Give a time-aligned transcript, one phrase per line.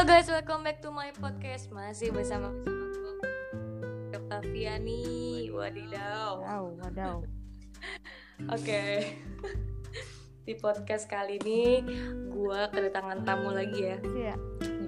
[0.00, 1.68] Halo guys, welcome back to my podcast.
[1.76, 5.04] Masih bersama bersama gue Octaviani.
[5.52, 6.40] Wadidaw.
[6.40, 7.16] Wadaw, wadaw.
[8.56, 9.12] Oke.
[10.48, 11.84] Di podcast kali ini
[12.32, 14.00] gue kedatangan tamu lagi ya.
[14.00, 14.34] Iya,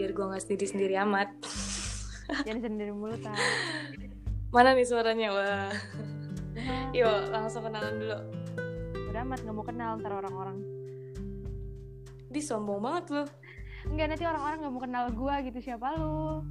[0.01, 1.29] Biar gue nggak sendiri-sendiri amat.
[2.49, 3.37] jangan sendiri mulu tak.
[4.49, 5.29] Mana nih suaranya?
[5.29, 5.77] Wah.
[6.97, 8.17] Yuk, langsung kenalan dulu.
[9.13, 10.57] udah amat nggak mau kenal ntar orang-orang.
[12.33, 13.25] Di sombong banget lu.
[13.89, 16.47] Enggak nanti orang-orang nggak mau kenal gua gitu siapa lu?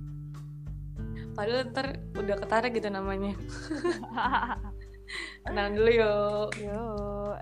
[1.32, 1.88] Padahal ntar
[2.20, 3.34] udah ketara gitu namanya.
[5.48, 6.50] Kenalan dulu yuk.
[6.60, 7.36] Yuk.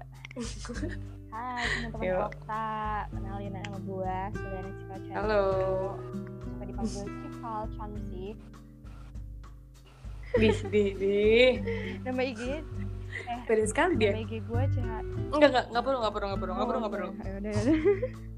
[1.30, 2.70] Hai teman-teman kota,
[3.14, 5.14] kenalin nama gua Suliana Cikal Cantik.
[5.14, 5.44] Halo.
[6.42, 8.38] Suka dipanggil Cikal Cantik.
[10.30, 11.18] Di, di, di.
[12.06, 12.42] Nama IG,
[13.50, 14.14] Beda sekali dia.
[14.14, 14.90] nama IG gua CH.
[15.34, 17.10] Enggak, enggak, enggak perlu, enggak perlu, enggak perlu, enggak perlu, enggak perlu.
[17.26, 17.54] Ayo, udah,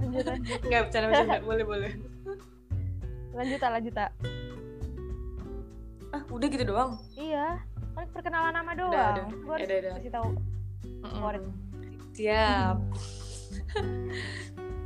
[0.00, 0.24] lanjut,
[0.64, 1.36] Enggak, bercanda-bercanda.
[1.44, 1.92] Boleh, boleh.
[3.36, 4.10] lanjut, tak, lanjut, tak.
[6.14, 6.96] Ah, udah gitu doang.
[7.12, 7.60] Iya,
[7.92, 8.92] kan perkenalan nama doang.
[8.92, 9.26] Udah, udah.
[9.44, 9.92] Gua harus Udah, udah.
[10.00, 10.28] kasih tahu.
[11.04, 11.42] Favorit.
[12.16, 12.76] Siap.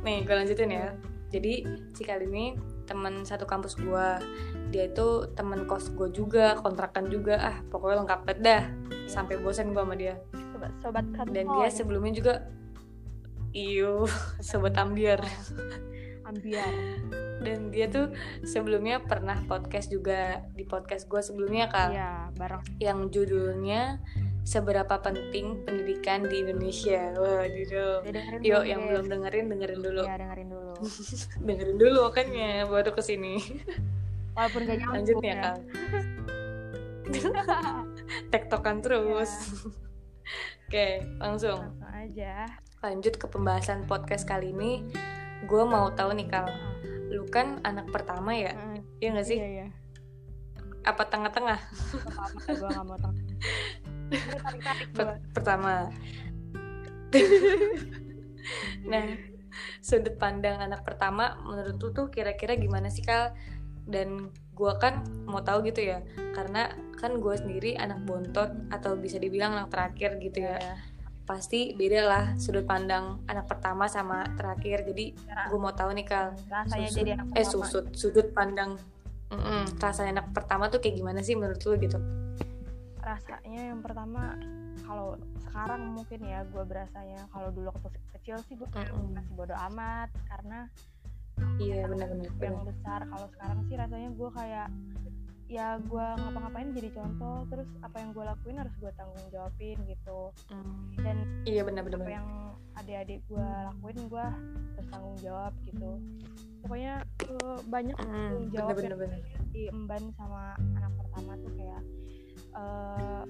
[0.03, 0.87] Nih, gue lanjutin ya.
[1.31, 1.53] Jadi,
[1.95, 2.45] si kali ini
[2.83, 4.19] teman satu kampus gua.
[4.75, 7.39] Dia itu teman kos gue juga, kontrakan juga.
[7.39, 8.63] Ah, pokoknya lengkap banget dah.
[9.07, 10.19] Sampai bosan gua sama dia.
[10.51, 11.05] Sobat, sobat.
[11.31, 12.33] Dan dia sebelumnya juga
[13.51, 14.07] Iyo,
[14.47, 15.19] sobat ambiar.
[16.29, 16.73] ambiar.
[17.41, 18.13] Dan dia tuh
[18.45, 21.89] sebelumnya pernah podcast juga di podcast gua sebelumnya kal.
[21.91, 22.61] Iya, bareng.
[22.77, 23.99] yang judulnya
[24.41, 27.13] seberapa penting pendidikan di Indonesia.
[27.17, 27.45] Wah.
[27.45, 28.01] Ya, Yuk,
[28.41, 30.03] dulu, yang belum dengerin dengerin dulu.
[30.05, 30.73] Iya, dengerin dulu.
[31.49, 33.35] dengerin dulu makanya baru ke sini.
[34.31, 35.59] Walaupun gak nyambung Lanjut ya, Kang.
[38.31, 39.31] Tektokan terus.
[40.71, 42.47] Oke, langsung Langsung aja.
[42.81, 44.89] Lanjut ke pembahasan podcast kali ini.
[45.45, 46.53] Gue mau tahu nih Kal, Ah,
[47.13, 48.57] lu kan anak pertama ya?
[48.57, 49.37] ah, Iya gak sih?
[49.37, 49.67] Iya, iya.
[50.81, 51.61] Apa tengah-tengah?
[52.49, 53.13] Gue mau gue.
[55.33, 55.93] Pertama.
[58.91, 59.05] nah,
[59.85, 63.37] sudut pandang anak pertama menurut lu tuh kira-kira gimana sih Kal?
[63.85, 66.05] Dan gua kan mau tahu gitu ya,
[66.37, 66.69] karena
[67.01, 70.57] kan gue sendiri anak bontot atau bisa dibilang anak terakhir gitu ya.
[70.57, 70.90] Iya.
[71.23, 74.83] Pasti beda lah sudut pandang anak pertama sama terakhir.
[74.83, 78.75] Jadi Cara- gue mau tahu nih Kal, Rasanya susut- jadi anak eh susut sudut pandang
[79.29, 81.95] Mm-mm, rasanya anak pertama tuh kayak gimana sih menurut lu gitu?
[82.97, 84.35] Rasanya yang pertama
[84.81, 89.15] kalau sekarang mungkin ya gue berasanya kalau dulu waktu kecil sih gue Mm-mm.
[89.15, 90.67] masih bodo amat karena
[91.57, 92.27] Iya benar-benar.
[92.39, 94.67] yang besar kalau sekarang sih rasanya gue kayak
[95.51, 100.31] ya gue ngapa-ngapain jadi contoh terus apa yang gue lakuin harus gue tanggung jawabin gitu.
[100.47, 101.99] Mm, dan Iya benar-benar.
[101.99, 102.27] apa yang
[102.79, 104.25] adik-adik gue lakuin gue
[104.79, 105.99] harus tanggung jawab gitu.
[106.63, 109.19] Pokoknya eh, banyak tanggung Mm, jawab bener, yang bener,
[109.51, 111.83] diemban sama anak pertama tuh kayak
[112.55, 113.23] eh,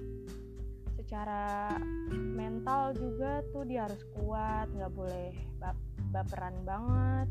[0.94, 1.74] secara
[2.14, 7.28] mental juga tuh dia harus kuat nggak boleh bap- baperan banget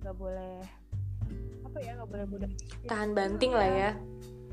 [0.00, 0.62] nggak boleh
[1.62, 2.50] apa ya nggak boleh mudah
[2.86, 3.90] tahan banting lah ya.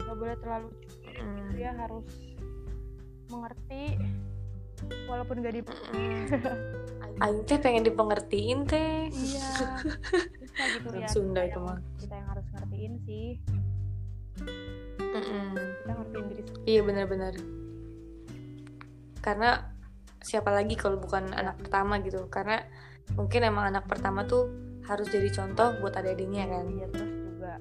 [0.02, 0.70] nggak boleh terlalu
[1.14, 1.50] Mm.
[1.54, 2.10] dia harus
[3.30, 4.02] mengerti
[5.06, 5.62] walaupun gak di
[7.22, 9.14] Aing teh pengen dipengertiin teh.
[9.14, 9.78] iya
[10.82, 11.78] gitu ya Sunda itu mah.
[12.02, 13.28] kita yang harus ngertiin sih
[15.00, 15.54] Mm-mm.
[15.54, 17.34] kita ngertiin diri sendiri Iya benar-benar.
[19.22, 19.50] Karena
[20.20, 22.26] siapa lagi kalau bukan anak pertama gitu?
[22.28, 22.60] Karena
[23.14, 24.50] mungkin emang anak pertama tuh
[24.84, 26.66] harus jadi contoh buat adik-adiknya kan.
[26.68, 27.54] Iya terus juga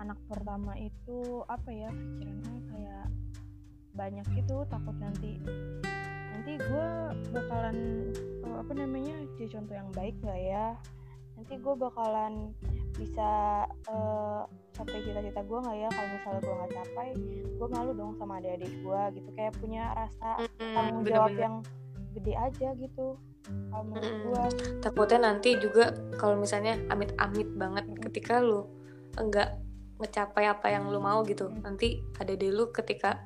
[0.00, 3.06] anak pertama itu apa ya pikirannya kayak
[3.92, 5.36] banyak gitu takut nanti
[6.32, 6.88] nanti gue
[7.36, 7.76] bakalan
[8.16, 10.66] eh, apa namanya jadi contoh yang baik nggak ya?
[11.36, 12.56] Nanti gue bakalan
[12.96, 13.30] bisa
[13.68, 15.88] eh, capai cita-cita gue nggak ya?
[15.92, 17.08] Kalau misalnya gue nggak capai
[17.60, 19.28] gue malu dong sama adik-adik gue gitu.
[19.36, 21.54] Kayak punya rasa tanggung jawab yang
[22.16, 24.24] gede aja gitu kalau menurut Mm-mm.
[24.26, 24.44] gue
[24.80, 25.84] Takutnya nanti juga
[26.16, 28.66] kalau misalnya amit-amit banget ketika lu
[29.14, 29.58] enggak
[29.96, 31.48] ngecapai apa yang lu mau gitu.
[31.48, 31.60] Mm.
[31.60, 33.20] Nanti ada deh lu ketika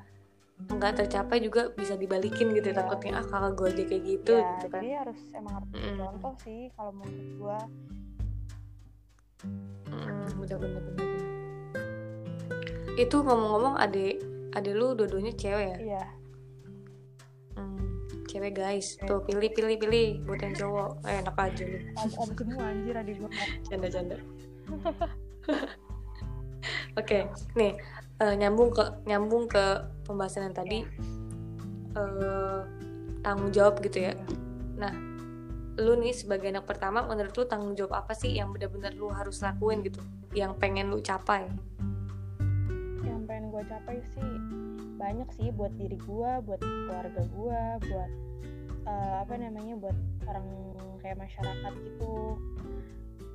[0.67, 2.77] enggak tercapai juga bisa dibalikin gitu Iya.
[2.77, 4.81] takutnya ah kakak gue aja kayak gitu ya gitu kan.
[4.81, 5.95] jadi harus emang harus Mm-mm.
[5.99, 7.57] contoh sih kalau menurut gue
[9.85, 11.07] Mm, bener bener bener.
[12.95, 14.19] Itu ngomong-ngomong adek
[14.51, 15.77] adek lu dua-duanya cewek ya?
[15.77, 16.24] iya Hmm,
[18.35, 18.99] cewek guys.
[18.99, 21.07] Tuh pilih pilih pilih buat yang cowok.
[21.07, 21.79] Eh, enak aja lu.
[21.79, 23.31] ada ada semua anjir adik gue
[23.71, 24.17] Canda-canda.
[26.99, 27.79] Oke, nih
[28.19, 30.79] eh, nyambung ke nyambung ke pembahasan yang tadi
[31.95, 32.61] eh,
[33.23, 34.13] tanggung jawab gitu ya.
[35.75, 39.43] lu nih sebagai anak pertama menurut lu tanggung jawab apa sih yang benar-benar lu harus
[39.43, 39.99] lakuin gitu
[40.31, 41.51] yang pengen lu capai
[43.03, 44.31] yang pengen gue capai sih
[44.95, 47.61] banyak sih buat diri gue buat keluarga gue
[47.91, 48.09] buat
[48.85, 50.45] uh, apa namanya buat orang
[50.99, 52.37] kayak masyarakat gitu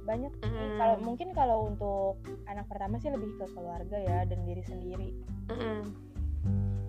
[0.01, 0.75] banyak sih Mm.
[0.77, 5.11] kalau mungkin kalau untuk anak pertama sih lebih ke keluarga ya dan diri sendiri
[5.47, 5.81] Mm-mm.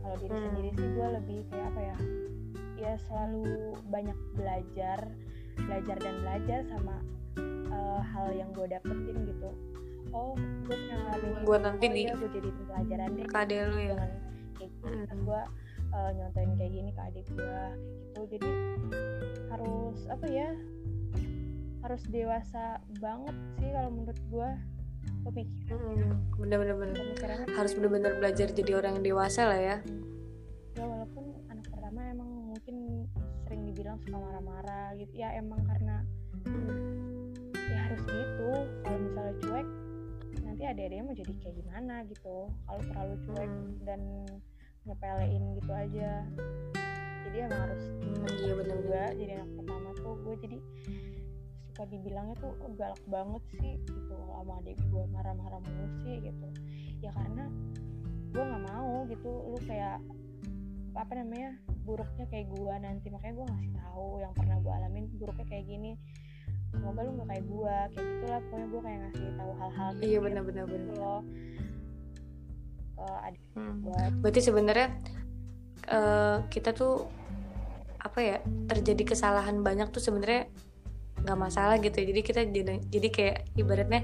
[0.02, 0.46] kalau diri Hmm.
[0.48, 1.98] sendiri sih gue lebih kayak apa ya
[2.80, 3.46] ya selalu
[3.86, 5.00] banyak belajar
[5.56, 6.96] belajar dan belajar sama
[7.70, 9.50] uh, hal yang gue dapetin gitu
[10.10, 10.34] oh
[10.66, 11.46] gue pernah ngalamin.
[11.46, 14.10] Buat nanti oh, di- iya, gue jadi pelajaran deh kade lu ya dengan
[14.58, 15.20] kayak gitu Mm.
[15.22, 15.42] gue
[15.92, 17.64] uh, nyontoin kayak gini ke adik gue
[18.16, 18.50] kayak gitu.
[18.50, 18.52] Jadi
[19.52, 20.50] harus apa ya
[21.82, 24.50] harus dewasa banget sih kalau menurut gue
[25.26, 25.82] pemikiran.
[25.82, 26.98] Mm, bener-bener
[27.58, 29.78] harus bener-bener belajar jadi orang yang dewasa lah ya.
[30.78, 33.06] Ya walaupun anak pertama emang mungkin
[33.46, 35.14] sering dibilang suka marah-marah gitu.
[35.18, 36.06] Ya emang karena
[37.54, 38.52] ya harus gitu.
[38.86, 39.68] Kalau misalnya cuek
[40.46, 42.38] nanti adik-adiknya mau jadi kayak gimana gitu.
[42.48, 43.74] Kalau terlalu cuek Hmm.
[43.84, 44.02] dan
[44.86, 46.12] nyepelein gitu aja.
[47.30, 49.04] Jadi emang harus Hmm, iya bener-bener juga.
[49.16, 50.58] jadi anak pertama tuh gue jadi
[51.72, 56.16] suka dibilangnya tuh "Oh, galak banget sih gitu kalau sama adik gue marah-marah mulu sih
[56.20, 56.48] gitu.
[57.00, 57.48] Ya karena
[58.32, 60.00] gue nggak mau gitu lu kayak
[60.92, 61.56] apa namanya
[61.88, 63.08] buruknya kayak gue nanti.
[63.10, 65.92] Makanya gue ngasih tahu yang pernah gue alamin buruknya kayak gini.
[66.72, 68.40] Semoga lu gak kayak gue kayak gitulah.
[68.48, 70.96] Pokoknya gue kayak ngasih tahu hal-hal iya kecil bener-bener gitu bener.
[71.00, 71.22] loh
[73.02, 73.82] ke adik Hmm.
[74.22, 74.88] berarti sebenarnya
[75.90, 77.10] eh, kita tuh
[77.98, 78.38] apa ya
[78.70, 80.50] terjadi kesalahan banyak tuh sebenarnya
[81.22, 82.06] nggak masalah gitu ya.
[82.10, 84.02] jadi kita jadi, jadi kayak ibaratnya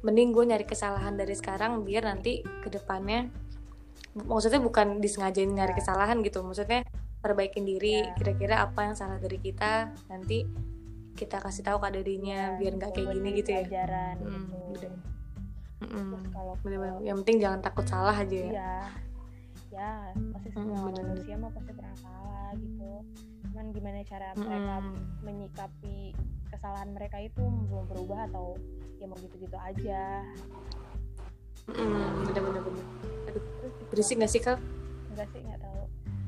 [0.00, 3.28] mending gue nyari kesalahan dari sekarang biar nanti ke depannya
[4.16, 5.78] maksudnya bukan disengajain nyari Ya.
[5.80, 6.84] kesalahan gitu maksudnya
[7.20, 8.12] perbaikin diri Ya.
[8.16, 10.44] kira-kira apa yang salah dari kita nanti
[11.14, 14.88] kita kasih tahu ke dirinya biar nggak kayak gini gitu ya pelajaran Hmm, gitu
[15.80, 15.88] bener.
[15.90, 16.10] Mm-mm.
[16.14, 17.00] terus kalau Bener-bener.
[17.02, 18.72] yang penting jangan takut salah aja ya iya
[19.70, 19.90] ya
[20.30, 21.06] pasti Mm, semua bener-bener.
[21.14, 22.90] manusia mah pasti pernah salah gitu
[23.46, 24.96] cuman gimana cara mereka Mm-mm.
[25.20, 25.98] menyikapi
[26.48, 28.58] kesalahan mereka itu belum berubah atau
[28.96, 30.26] ya mau gitu-gitu aja
[31.70, 32.50] Mm, bener.
[33.22, 34.58] Aduh, terus juga- berisik gak sih kak?
[35.08, 35.82] enggak sih nggak tahu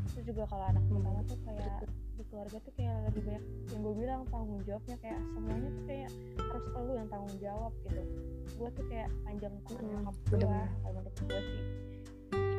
[0.09, 1.77] terus juga kalau anak pertama tuh kayak
[2.33, 6.65] keluarga tuh kayak lebih banyak yang gue bilang tanggung jawabnya kayak semuanya tuh kayak harus
[6.79, 8.03] lu yang tanggung jawab gitu
[8.53, 11.63] gue tuh kayak panjang tangan Hmm, nyokap gue kalau menurut gue sih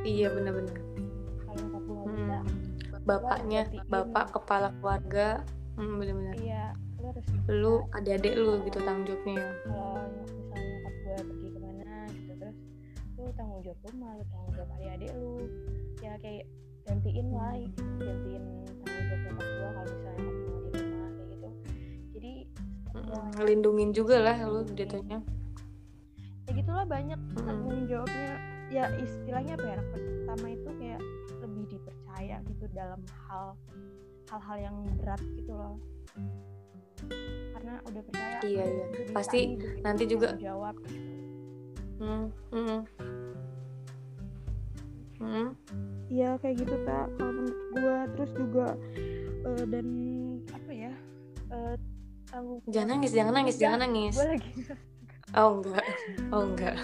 [0.03, 0.77] Iya bener-bener.
[1.41, 3.01] kalau nyokap gue nggak bisa Hmm.
[3.03, 5.43] Bapaknya, bapak kepala keluarga,
[5.75, 6.35] hmm, bener-bener.
[6.37, 9.43] iya lu harus Lu adik-adik lu gitu tanggung jawabnya.
[9.65, 12.57] kalau misalnya nyokap gue pergi ke mana gitu terus
[13.17, 15.33] lu tanggung jawab rumah lu tanggung jawab adik-adik lu
[15.99, 16.45] ya kayak
[16.83, 17.55] gantiin lah
[17.97, 18.43] gantiin
[18.95, 21.49] jawab nyokap gue kalau misalnya nyokap gue di rumah kayak gitu.
[22.13, 22.33] Jadi
[22.93, 25.19] Mm, Ngelindungin juga lah lu jatuhnya.
[26.43, 28.37] ya gitulah banyak tanggung jawabnya.
[28.69, 31.01] Ya istilahnya apa ya anak pertama itu kayak
[31.39, 33.57] lebih dipercaya gitu dalam hal
[34.27, 35.75] hal-hal yang berat gitu loh.
[37.51, 38.85] Karena udah percaya Iya iya.
[39.09, 40.75] Pasti nih nanti juga jawab.
[41.97, 42.79] Hmm, hmm.
[45.17, 45.49] Hmm,
[46.07, 47.31] Iya kayak gitu tak kalau
[52.63, 54.15] Jangan nangis, jangan nangis, jangan nangis.
[54.15, 54.49] gue lagi
[55.33, 55.85] Oh enggak,
[56.29, 56.75] oh enggak.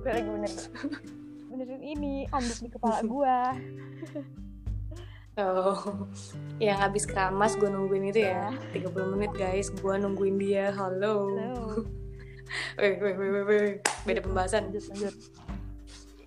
[0.00, 0.52] gue lagi bener
[1.46, 3.52] benerin ini ombak di kepala gua
[5.32, 6.04] Oh,
[6.58, 10.68] yang habis keramas gue nungguin itu ya 30 menit guys, gue nungguin dia.
[10.70, 11.32] Halo.
[11.32, 11.88] Halo.
[12.76, 13.72] Weh, weh, weh, weh, weh.
[14.04, 14.68] Beda pembahasan.
[14.68, 15.14] lanjut lanjut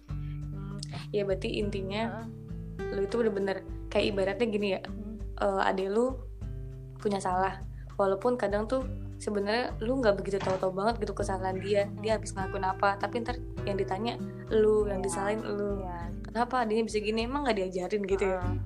[0.10, 2.26] Hmm, Ya berarti intinya
[2.82, 2.98] Heeh.
[2.98, 5.22] lu itu bener-bener kayak ibaratnya gini ya, Hmm.
[5.38, 6.25] eh adek lu
[7.06, 7.62] punya salah,
[8.02, 8.82] walaupun kadang tuh
[9.22, 13.38] sebenarnya lu nggak begitu tahu-tahu banget gitu kesalahan dia, dia habis ngelakuin apa, tapi ntar
[13.64, 14.18] yang ditanya
[14.50, 15.06] lu, yang Iya.
[15.06, 15.98] disalahin lu, Iya.
[16.26, 18.58] kenapa adiknya bisa gini, emang nggak diajarin gitu ya, Heeh.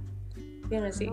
[0.72, 1.08] ya nggak sih?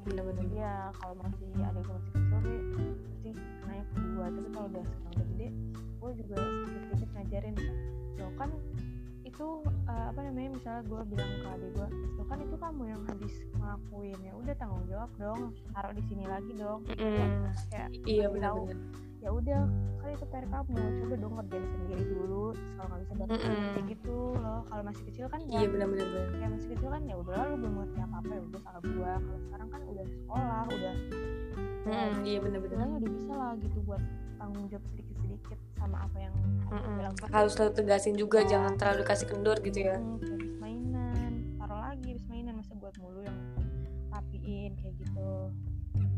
[0.00, 0.44] Bener-bener.
[0.56, 2.58] Iya, kalau masih ada masih kecil sih
[3.04, 3.30] pasti
[3.68, 3.86] naik
[4.16, 4.26] gua.
[4.32, 5.48] Tapi kalau udah sekarang udah gede,
[6.00, 7.54] gue juga sedikit-sedikit ngajarin.
[8.16, 8.50] Lo kan
[9.40, 9.50] itu
[9.88, 13.32] eh, apa namanya misalnya gue bilang ke adik gue, lo kan itu kamu yang habis
[13.50, 15.40] ngelakuin ya udah tanggung jawab dong,
[15.72, 16.80] taruh di sini lagi dong.
[16.92, 17.48] Mm-mm.
[17.66, 18.78] Kayak Iya kasih tahu, benar-benar.
[19.16, 19.60] ya udah
[19.96, 22.44] kan itu PR kamu, coba dong ngerjain sendiri dulu.
[22.52, 23.64] Kalau nggak bisa bantu Mm-mm.
[23.72, 24.60] kayak gitu loh.
[24.62, 26.06] Kalau masih kecil kan ya Iya benar-benar.
[26.06, 26.28] benar.
[26.36, 29.12] ya masih kecil kan ya udah lu belum ngerti apa apa ya udah salah gua
[29.16, 30.94] kalau sekarang kan udah sekolah udah
[31.80, 32.86] Mm-mm, Iya benar-benar.
[32.92, 34.02] udah bisa lah gitu buat
[34.40, 37.28] tanggung jawab sedikit sedikit sama apa yang dia lakukan.
[37.30, 38.48] Harus selalu tegasin juga, Iya.
[38.48, 39.96] jangan terlalu kasih kendor gitu ya.
[39.96, 43.38] Hmm, kayak habis mainan taruh lagi habis mainan masa buat mulu yang
[44.08, 45.30] rapiin kayak gitu.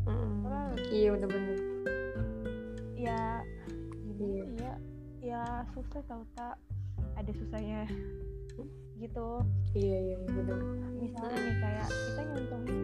[0.03, 0.43] Mm-mm.
[0.75, 1.57] Terus iya bener-bener.
[2.95, 3.21] Ya
[4.13, 4.43] Iya.
[4.55, 4.73] ya?
[5.19, 6.55] Ya susah tau tak
[7.15, 7.87] ada susahnya
[8.95, 9.27] gitu.
[9.73, 10.59] Iya iya iya, bener.
[10.95, 12.81] Misalnya nih kayak kita nyontohin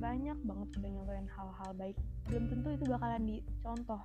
[0.00, 1.96] banyak banget kita nyontohin hal-hal baik.
[2.26, 4.02] Belum tentu itu bakalan dicontoh.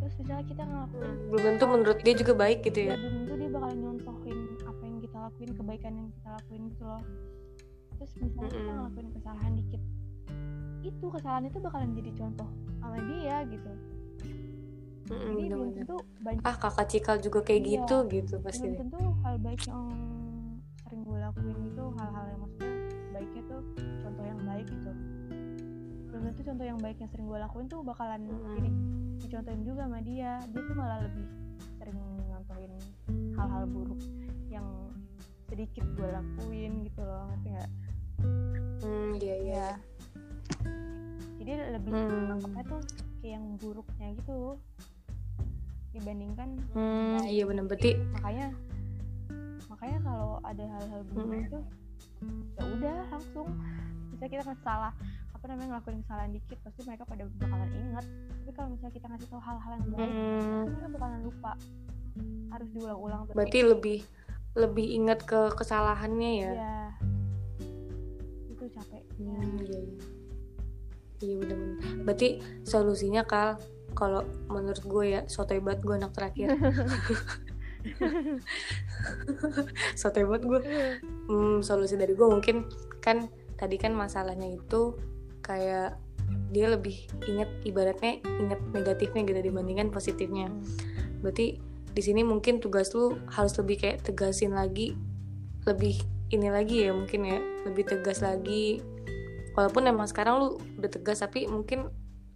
[0.00, 2.92] Terus misalnya kita ngelakuin belum tentu menurut dia juga baik gitu ya?
[2.92, 6.84] Ya belum tentu dia bakalan nyontohin apa yang kita lakuin kebaikan yang kita lakuin gitu
[6.84, 7.02] loh.
[7.94, 8.74] Terus misalnya kita Mm-mm.
[8.74, 9.82] ngelakuin kesalahan dikit
[10.84, 13.72] itu kesalahan itu bakalan jadi contoh sama dia gitu.
[15.04, 17.68] Mm-mm, jadi belum tentu banyak ah kakak cikal juga kayak Iya.
[17.76, 18.64] gitu gitu pasti.
[18.66, 19.84] belum tentu hal baik yang
[20.80, 22.72] sering gue lakuin itu hal-hal yang maksudnya
[23.12, 23.60] baiknya tuh
[24.00, 24.90] contoh yang baik gitu
[26.14, 28.54] belum tentu contoh yang baik yang sering gue lakuin tuh bakalan Mm-mm.
[28.62, 28.70] ini
[29.18, 31.26] dicontohin juga sama dia dia tuh malah lebih
[31.82, 31.98] sering
[32.30, 32.72] nyontohin
[33.34, 33.98] hal-hal buruk
[34.46, 34.66] yang
[35.50, 37.70] sedikit gue lakuin gitu loh ngerti nggak
[38.86, 39.70] hmm iya iya ya
[41.42, 42.30] jadi lebih Hmm.
[42.30, 42.80] nangkepnya tuh
[43.20, 44.38] kayak yang buruknya gitu
[45.90, 48.46] dibandingkan hmm iya bener berarti makanya
[49.66, 51.46] makanya kalau ada hal-hal buruk Mm-mm.
[51.46, 51.58] itu
[52.54, 53.48] ya udah langsung
[54.14, 54.94] misalnya kita salah
[55.44, 59.28] apa namanya ngelakuin kesalahan dikit pasti mereka pada bakalan ingat tapi kalau misalnya kita ngasih
[59.28, 61.52] tahu hal-hal yang baik hmm, mereka bakalan lupa
[62.48, 63.98] harus diulang-ulang terus berarti lebih
[64.56, 66.80] lebih ingat ke kesalahannya ya Iya.
[68.56, 70.00] itu capeknya Hmm, iya iya.
[71.20, 71.76] Iya bener-bener.
[72.08, 72.28] Berarti
[72.64, 73.60] solusinya kal
[73.92, 76.48] kalau menurut gue ya sotoy banget gue anak terakhir.
[80.00, 80.60] sotoy banget gue.
[81.28, 82.64] Hmm, solusi dari gue mungkin
[83.04, 84.98] kan tadi kan masalahnya itu
[85.44, 86.00] kayak
[86.50, 86.96] dia lebih
[87.28, 90.48] inget ibaratnya inget negatifnya gitu dibandingkan positifnya.
[90.48, 90.64] Hmm.
[91.20, 91.60] Berarti
[91.94, 94.96] di sini mungkin tugas lu harus lebih kayak tegasin lagi,
[95.68, 96.00] lebih
[96.32, 98.80] ini lagi ya mungkin ya lebih tegas lagi.
[99.54, 100.48] Walaupun emang sekarang lu
[100.80, 101.92] udah tegas tapi mungkin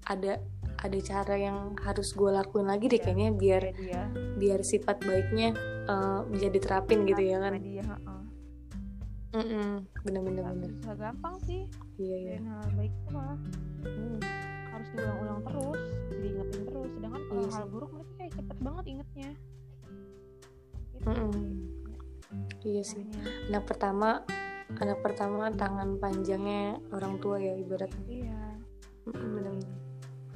[0.07, 0.39] ada
[0.79, 3.05] ada cara yang harus gue lakuin lagi deh Iya.
[3.05, 4.03] kayaknya biar dia
[4.39, 5.51] biar sifat baiknya
[5.91, 7.59] eh, bisa diterapin gitu ya kan.
[7.59, 8.21] dia heeh.
[9.29, 10.71] Mm-mm, bener-bener Nggak bener.
[10.81, 11.63] susah gampang sih
[11.99, 12.37] Iya iya.
[12.39, 13.35] dan hal baik itu mah
[13.79, 14.19] Hmm,
[14.69, 15.81] harus diulang-ulang terus
[16.13, 19.31] diingetin terus sedangkan kalau Iya hal buruk mereka kayak cepet banget ingetnya
[20.89, 21.35] gitu Mm-mm.
[22.61, 23.05] Iya sih.
[23.49, 24.09] Anak pertama
[24.77, 28.05] anak pertama tangan panjangnya orang tua ya ibaratnya.
[28.05, 28.41] iya
[29.09, 29.65] Mm.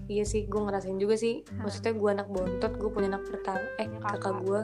[0.09, 1.45] Iya sih, gue ngerasain juga sih.
[1.47, 1.69] Hah.
[1.69, 3.61] Maksudnya gue anak bontot, gue punya anak pertama.
[3.77, 4.35] Eh, Punya kakak kakak.
[4.41, 4.61] gue,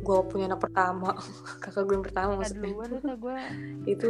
[0.00, 1.10] gue punya anak pertama.
[1.62, 2.70] kakak gue yang pertama maksudnya.
[2.70, 3.36] duluan gue
[3.92, 4.08] Itu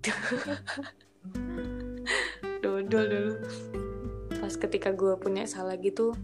[2.62, 3.36] dodol dulu.
[4.40, 6.16] Pas ketika gue punya salah gitu,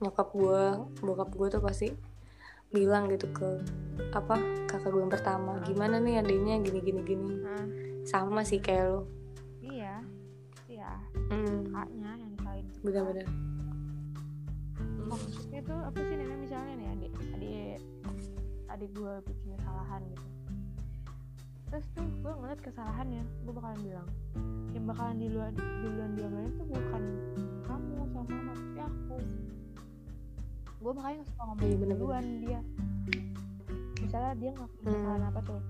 [0.00, 0.64] nyokap gue,
[1.04, 1.88] bokap gue tuh pasti
[2.72, 3.60] bilang gitu ke
[4.16, 6.56] apa kakak gue yang pertama gimana nih adiknya?
[6.64, 7.28] Gini gini gini.
[7.44, 7.64] Nah,
[8.02, 9.00] sama sih kayak lo
[9.62, 10.02] iya
[10.66, 10.90] iya.
[11.30, 13.26] Mm, kakaknya yang disalahin bener-bener
[15.06, 17.78] maksudnya tuh apa sih nenek misalnya nih adik adik
[18.72, 20.31] adik gue bikin kesalahan gitu
[21.72, 24.08] terus tuh gue ngeliat kesalahannya gue bakalan bilang
[24.72, 27.02] yang bakalan di luar duluan diomelin tuh bukan
[27.62, 29.16] kamu sama tapi aku.
[30.78, 31.96] Gue makanya suka ngomong Iya, bener-bener.
[31.98, 32.60] duluan dia.
[33.98, 34.92] Misalnya dia ngelakuin Hmm.
[34.92, 35.60] kesalahan apa tuh?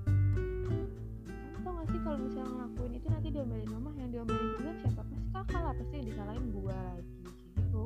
[1.52, 5.02] Kamu tau gak sih kalau misalnya ngelakuin itu nanti diomelin mama yang diomelin juga siapa?
[5.02, 7.14] Pasti kakak lah pasti yang disalahin gue lagi
[7.52, 7.82] gitu.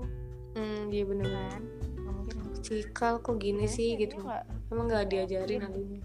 [0.55, 1.63] Hmm, iya bener kan?
[1.95, 2.37] Nggak mungkin.
[2.63, 3.89] Cikal kok gini Iya, sih?
[3.91, 4.17] dia gitu.
[4.19, 4.43] nggak?
[4.71, 5.69] Emang nggak diajarin Iya.
[5.69, 6.01] adiknya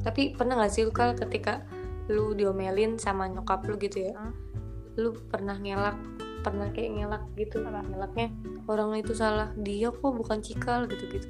[0.00, 1.64] tapi pernah nggak sih lu kal ketika
[2.10, 4.14] lu diomelin sama nyokap lu gitu ya?
[4.98, 5.96] Lu pernah ngelak
[6.40, 7.60] pernah kayak ngelak gitu?
[7.62, 7.84] Apa?
[7.84, 8.28] ngelaknya
[8.64, 11.28] orang itu salah dia kok bukan cikal gitu gitu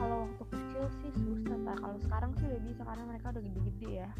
[0.00, 3.88] kalau waktu kecil sih susah tak kalau sekarang sih udah bisa karena mereka udah gede-gede
[4.00, 4.10] ya.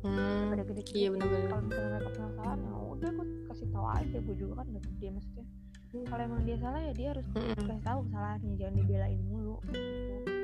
[0.00, 0.96] Hmm, udah gede-gede.
[0.96, 1.48] iya bener-bener.
[1.52, 5.06] Kalau misalnya mereka penasaran ya udah gue kasih tahu aja gue juga kan udah gede
[5.12, 5.46] maksudnya.
[5.90, 7.52] Kalau emang dia salah ya dia harus Mm-mm.
[7.68, 10.39] kasih tahu kesalahannya jangan dibelain mulu gitu.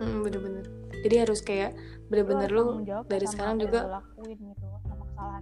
[0.00, 0.64] Mm, bener-bener.
[1.00, 1.72] Jadi harus kayak
[2.10, 4.66] bener-bener lu jawab dari sekarang juga gitu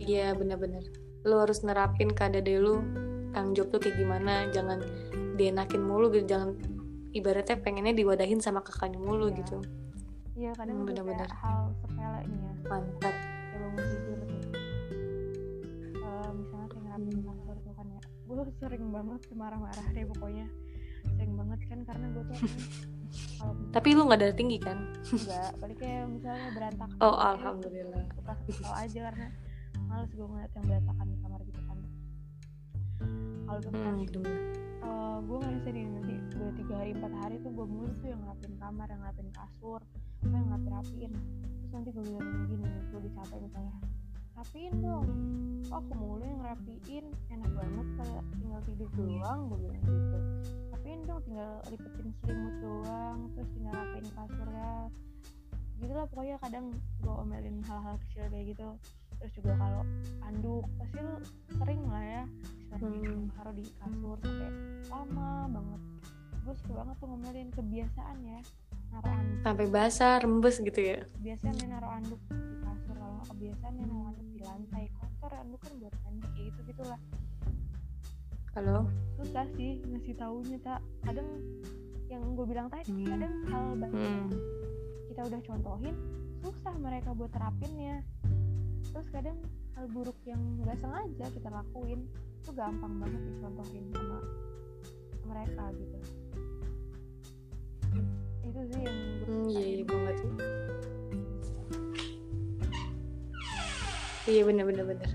[0.05, 0.85] iya lo bener-bener.
[1.25, 2.83] Lu harus nerapin ke adek lu
[3.33, 4.79] tanggung jawab tuh kayak gimana jangan
[5.37, 6.59] dienakin mulu gitu jangan
[7.13, 9.39] ibaratnya pengennya diwadahin sama kakaknya mulu Iya.
[9.39, 9.59] gitu.
[10.39, 11.27] Iya kadang Hmm, tuh bener-bener.
[11.27, 13.15] kayak hal sepele nih ya mantap
[15.99, 17.59] Eh, misalnya kayak Hmm.
[17.59, 18.01] tuh kan ya.
[18.27, 20.47] Gue sering banget marah-marah deh pokoknya.
[21.07, 22.39] Sering banget kan karena gue tuh
[23.39, 24.79] kalau tapi lu nggak darah tinggi kan?
[25.09, 26.97] Enggak balik kayak misalnya berantakan.
[27.01, 28.05] Oh alhamdulillah.
[28.17, 29.29] Suka kesel aja karena
[29.89, 31.79] males gue ngeliat yang berantakan di kamar gitu kan.
[33.49, 34.43] Kalau tuh hmm, bener-bener.
[35.19, 38.23] gue nggak bisa nih nanti udah tiga hari empat hari tuh gue mulu tuh yang
[38.23, 39.81] ngapin kamar yang ngapin kasur
[40.25, 41.13] apa yang ngapin rapiin.
[41.59, 43.75] Terus nanti gue bilang gini gue dicapai misalnya.
[44.39, 45.09] Rapiin dong.
[45.75, 47.07] Oh, aku mulu yang rapiin?
[47.35, 50.19] Enak banget kayak tinggal tidur doang gue bilang gitu
[50.89, 51.21] rapiin dong?
[51.29, 54.73] Tinggal lipetin selimut doang terus tinggal rapiin kasurnya.
[55.79, 56.65] Gitulah pokoknya kadang
[57.05, 58.69] gue omelin hal-hal kecil kayak gitu.
[59.21, 59.83] Terus juga kalau
[60.25, 61.15] anduk pasti lu
[61.61, 62.25] sering lah ya
[62.79, 63.29] Hmm.
[63.37, 64.49] taruh di kasur sampai
[64.89, 65.81] lama banget.
[66.41, 68.41] Gue suka banget tuh ngomelin kebiasaan ya
[68.89, 69.41] naruh anduk.
[69.45, 70.99] Sampai basah rembes gitu ya?
[71.21, 74.85] Kebiasaan ya naruh anduk di kasur kalau kebiasaan ya naruh anduk di lantai.
[74.97, 77.01] Kotor anduk kan buat mandi kayak gitu gitulah
[78.59, 78.91] halo?
[79.15, 81.31] Susah sih ngasih taunya tak kadang
[82.11, 83.07] yang gue bilang tadi Hmm.
[83.07, 84.27] kadang hal baik hmm.
[85.15, 85.95] kita udah contohin
[86.43, 88.03] susah mereka buat terapinnya.
[88.91, 89.39] Terus kadang
[89.79, 92.03] hal buruk yang nggak sengaja kita lakuin
[92.43, 94.19] itu gampang banget dicontohin sama
[95.23, 95.99] mereka gitu.
[98.43, 100.29] Itu sih yang gue Hmm, iya iya ngerti
[104.29, 105.09] iya bener bener bener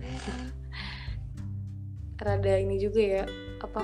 [2.15, 3.24] rada ini juga ya
[3.60, 3.82] apa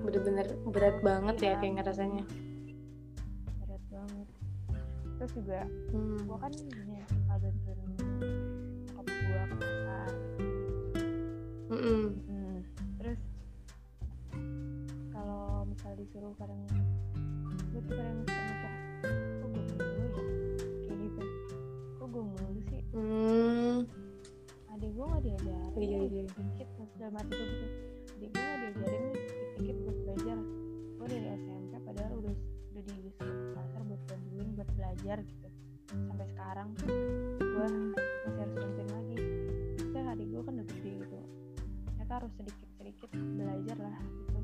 [0.00, 1.58] bener-bener berat banget ya Iya.
[1.58, 2.24] kayak ngerasanya
[3.58, 4.26] berat banget
[5.16, 5.60] terus juga
[5.90, 6.18] hmm.
[6.24, 7.78] gue kan ini ya suka bantuin
[8.88, 10.10] nyokap gue ke pasar
[11.66, 12.02] Mm-mm.
[12.24, 12.58] Hmm,
[12.96, 13.20] terus
[15.10, 16.60] kalau misal disuruh kadang
[17.68, 18.72] gue tuh kadang suka mikir
[19.40, 20.22] kok gue mulu ya
[20.80, 21.22] kayak gitu
[21.92, 23.78] kok gue mulu sih Hmm.
[24.70, 26.22] adik gue gak diajarin Iya, nih, iya.
[26.30, 27.66] dikit dalam hati gue gitu
[28.14, 30.38] adik gue diajarin dikit-dikit buat belajar.
[30.94, 32.34] Gue dari SMP padahal udah
[32.74, 35.48] udah ke pasar buat bantuin buat belajar gitu.
[35.90, 37.66] Sampai sekarang gue
[38.24, 39.16] masih harus bantuin lagi.
[39.82, 41.18] Kita adik gue kan udah gede gitu.
[41.84, 44.40] Ternyata harus sedikit-sedikit belajar lah gitu.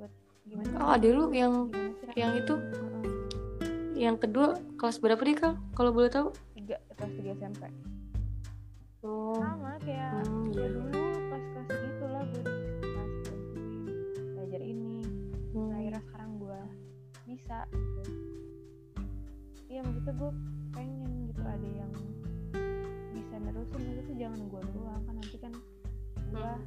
[0.00, 0.12] Buat
[0.48, 2.54] gimana oh ada lu yang gimana yang itu?
[4.00, 6.32] Yang kedua kelas berapa dia kal kalau boleh tahu?
[6.56, 7.62] Tiga kelas tiga SMP
[9.04, 9.36] oh.
[9.36, 10.68] Sama kayak Hmm, ya iya.
[10.72, 13.40] dulu kelas-kelas gitu lah gue dikasih bantuin
[14.34, 14.98] belajar ini.
[15.54, 15.78] Nah Hmm.
[15.78, 16.60] akhirnya sekarang gue
[17.24, 18.02] bisa gitu.
[19.70, 20.30] Iya maksudnya gue
[20.70, 21.92] pengen gitu ada yang
[23.14, 23.78] bisa nerusin.
[23.78, 25.52] Maksudnya jangan gue doang kan nanti kan
[26.18, 26.62] gue Hmm.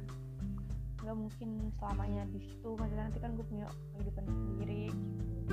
[1.04, 2.68] nggak mungkin selamanya di situ.
[2.72, 4.88] Maksudnya nanti kan gue punya kehidupan sendiri.
[4.88, 5.52] Gitu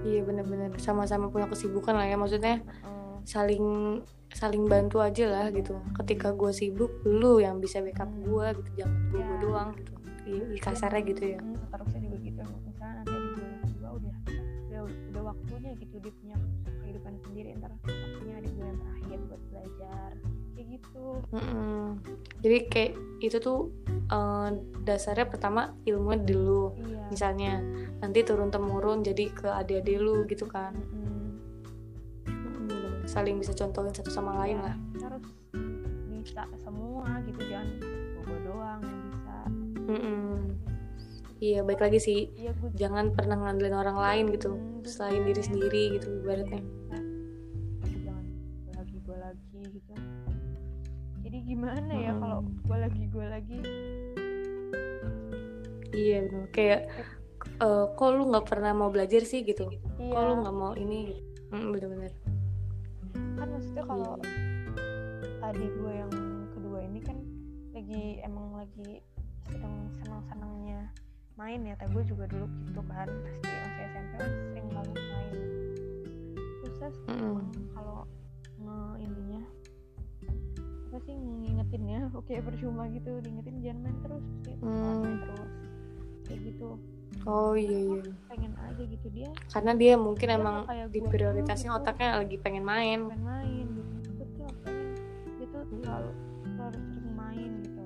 [0.00, 0.72] iya bener-bener.
[0.76, 2.60] Sama-sama punya kesibukan lah ya maksudnya.
[2.60, 2.99] Heeh.
[3.24, 5.74] Saling saling bantu aja lah gitu.
[5.98, 8.70] Ketika gue sibuk lu yang bisa backup gue gitu.
[8.84, 9.36] Jangan gue Ya.
[9.42, 9.92] doang gitu.
[10.30, 11.38] Iya, kasarnya gitu ya.
[11.42, 12.42] Hmm, seterusnya juga gitu.
[12.62, 14.14] Misalnya nanti adik gue yang kedua udah
[14.70, 14.80] udah
[15.10, 16.36] udah waktunya gitu dia punya
[16.84, 17.48] kehidupan sendiri.
[17.58, 20.10] Ntar waktunya adik gue yang terakhir buat belajar.
[20.54, 21.06] Kayak gitu.
[21.32, 21.84] Mm-mm.
[22.44, 22.92] jadi kayak
[23.24, 24.48] itu tuh eh,
[24.84, 27.02] dasarnya pertama ilmu dulu iya.
[27.10, 27.52] misalnya.
[27.98, 30.72] Nanti turun temurun jadi ke adik-adik lu gitu kan.
[30.78, 31.19] Mm-mm.
[33.10, 34.76] Saling bisa contohin satu sama lain Iya, lah.
[35.02, 35.26] harus
[36.06, 37.66] bisa semua gitu jangan
[38.22, 39.36] gue doang yang bisa.
[39.82, 40.36] Mm-mm.
[41.40, 42.20] iya baik lagi sih.
[42.32, 44.54] Iya gue jangan pernah ngandelin orang lain gitu.
[44.54, 46.62] Hmm, selain diri sendiri gitu ibaratnya.
[47.82, 48.24] Jangan
[48.62, 49.92] gue lagi gue lagi gitu.
[51.20, 52.20] Jadi gimana ya Mm-mm.
[52.22, 53.58] kalau gue lagi gue lagi?
[55.90, 56.46] Iya bener.
[56.54, 56.80] Kayak
[57.58, 59.66] eh, kok lu nggak pernah mau belajar sih gitu?
[59.98, 60.14] Iya.
[60.14, 61.20] Kok lu nggak mau ini gitu?
[61.50, 62.12] Mm, bener-bener
[63.40, 64.28] kan maksudnya kalau Iya.
[65.42, 66.12] adik gue yang
[66.50, 67.16] kedua ini kan
[67.70, 69.00] lagi emang lagi
[69.42, 70.92] sedang senang-senangnya
[71.34, 75.34] main ya tapi gue juga dulu gitu kan pasti masih SMP kan sering banget main
[76.60, 77.24] susah sih Mm-mm.
[77.26, 77.98] emang kalau
[78.58, 79.42] nge ininya
[80.84, 85.00] apa sih ngingetin ya oke percuma gitu diingetin jangan main terus pasti Hmm.
[85.00, 85.50] main terus
[86.22, 86.68] kayak gitu
[87.24, 88.02] oh iya iya.
[88.26, 91.78] Pengen aja gitu dia karena dia mungkin Dia emang kayak di prioritasnya gitu.
[91.82, 93.00] otaknya lagi pengen main.
[93.10, 93.66] Pengen main
[94.16, 94.88] gitu nggak pengen
[95.36, 96.10] dia tuh selalu
[96.56, 97.84] selalu sering main gitu.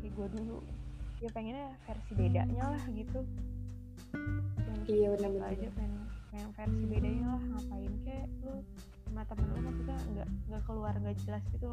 [0.00, 0.56] Kayak gue dulu
[1.22, 3.20] dia pengennya versi bedanya lah gitu.
[4.58, 5.54] Yang Iya, benar-benar.
[5.54, 8.54] aja pengen pengen versi bedanya lah ngapain kek lu?
[9.06, 11.68] Sama temen lu maksudnya nggak nggak keluar nggak jelas gitu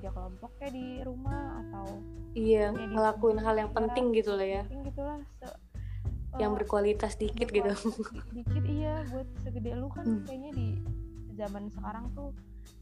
[0.00, 1.84] kerja kelompok kayak di rumah atau
[2.32, 4.62] iya Ya, ngelakuin hal yang penting gitu lah ya.
[4.64, 5.48] Penting gitulah se
[6.38, 7.68] yang eh, berkualitas dikit gitu.
[7.68, 10.22] berkualitas dikit iya buat segede lu kan Hmm.
[10.24, 10.66] kayaknya di
[11.36, 12.32] zaman sekarang tuh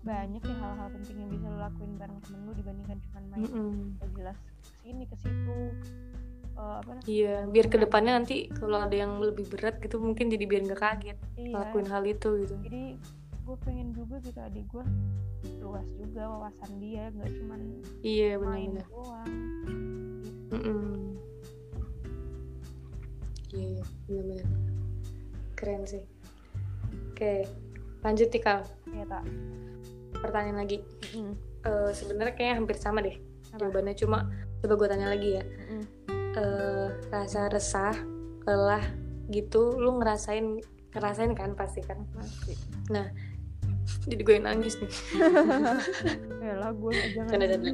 [0.05, 3.41] banyak ya hal-hal penting yang bisa lu lakuin bareng temen lu dibandingkan cuma main.
[3.43, 3.73] Mm-mm.
[3.99, 4.53] gak jelas ke
[4.85, 5.59] sini ke situ
[6.55, 7.07] apa namanya?
[7.07, 10.79] Iya biar ke depannya nanti kalau ada yang lebih berat gitu mungkin jadi biar nggak
[10.79, 11.51] kaget iya.
[11.55, 12.55] ngelakuin hal itu gitu.
[12.63, 12.85] Jadi
[13.49, 14.85] gue pengen juga gitu adik gue
[15.65, 17.61] luas juga wawasan dia nggak cuman
[18.05, 19.29] iya main benar-benar doang
[20.53, 20.93] Mm-mm.
[23.57, 24.61] iya iya benar-benar
[25.57, 26.05] keren sih
[27.17, 27.49] oke
[28.05, 28.61] lanjut nih kal
[28.93, 29.25] ya tak
[30.21, 30.85] pertanyaan lagi
[31.17, 31.33] Mm-mm.
[31.65, 33.17] Eh, sebenarnya kayaknya hampir sama deh
[33.57, 33.65] Apa?
[33.65, 34.29] jawabannya cuma
[34.61, 35.83] coba gue tanya lagi ya Mm-mm.
[36.37, 37.97] Eh, rasa resah
[38.45, 38.85] lelah
[39.33, 40.61] gitu lu ngerasain
[40.93, 42.57] ngerasain kan pasti kan Masih.
[44.09, 44.93] Jadi gue yang nangis nih.
[46.49, 47.29] Ya lah gue jangan.
[47.29, 47.71] Canda-canda.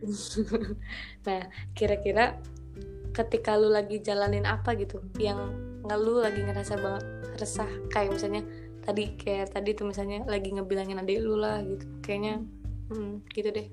[1.26, 1.40] nah
[1.74, 2.38] kira-kira
[3.10, 5.50] ketika lu lagi jalanin apa gitu yang
[5.82, 7.04] lu lagi ngerasa banget
[7.42, 8.46] resah kayak misalnya
[8.86, 11.84] tadi kayak tadi tuh misalnya lagi ngebilangin adik lu lah gitu.
[12.06, 12.34] Kayaknya
[12.94, 13.66] hmm, gitu deh.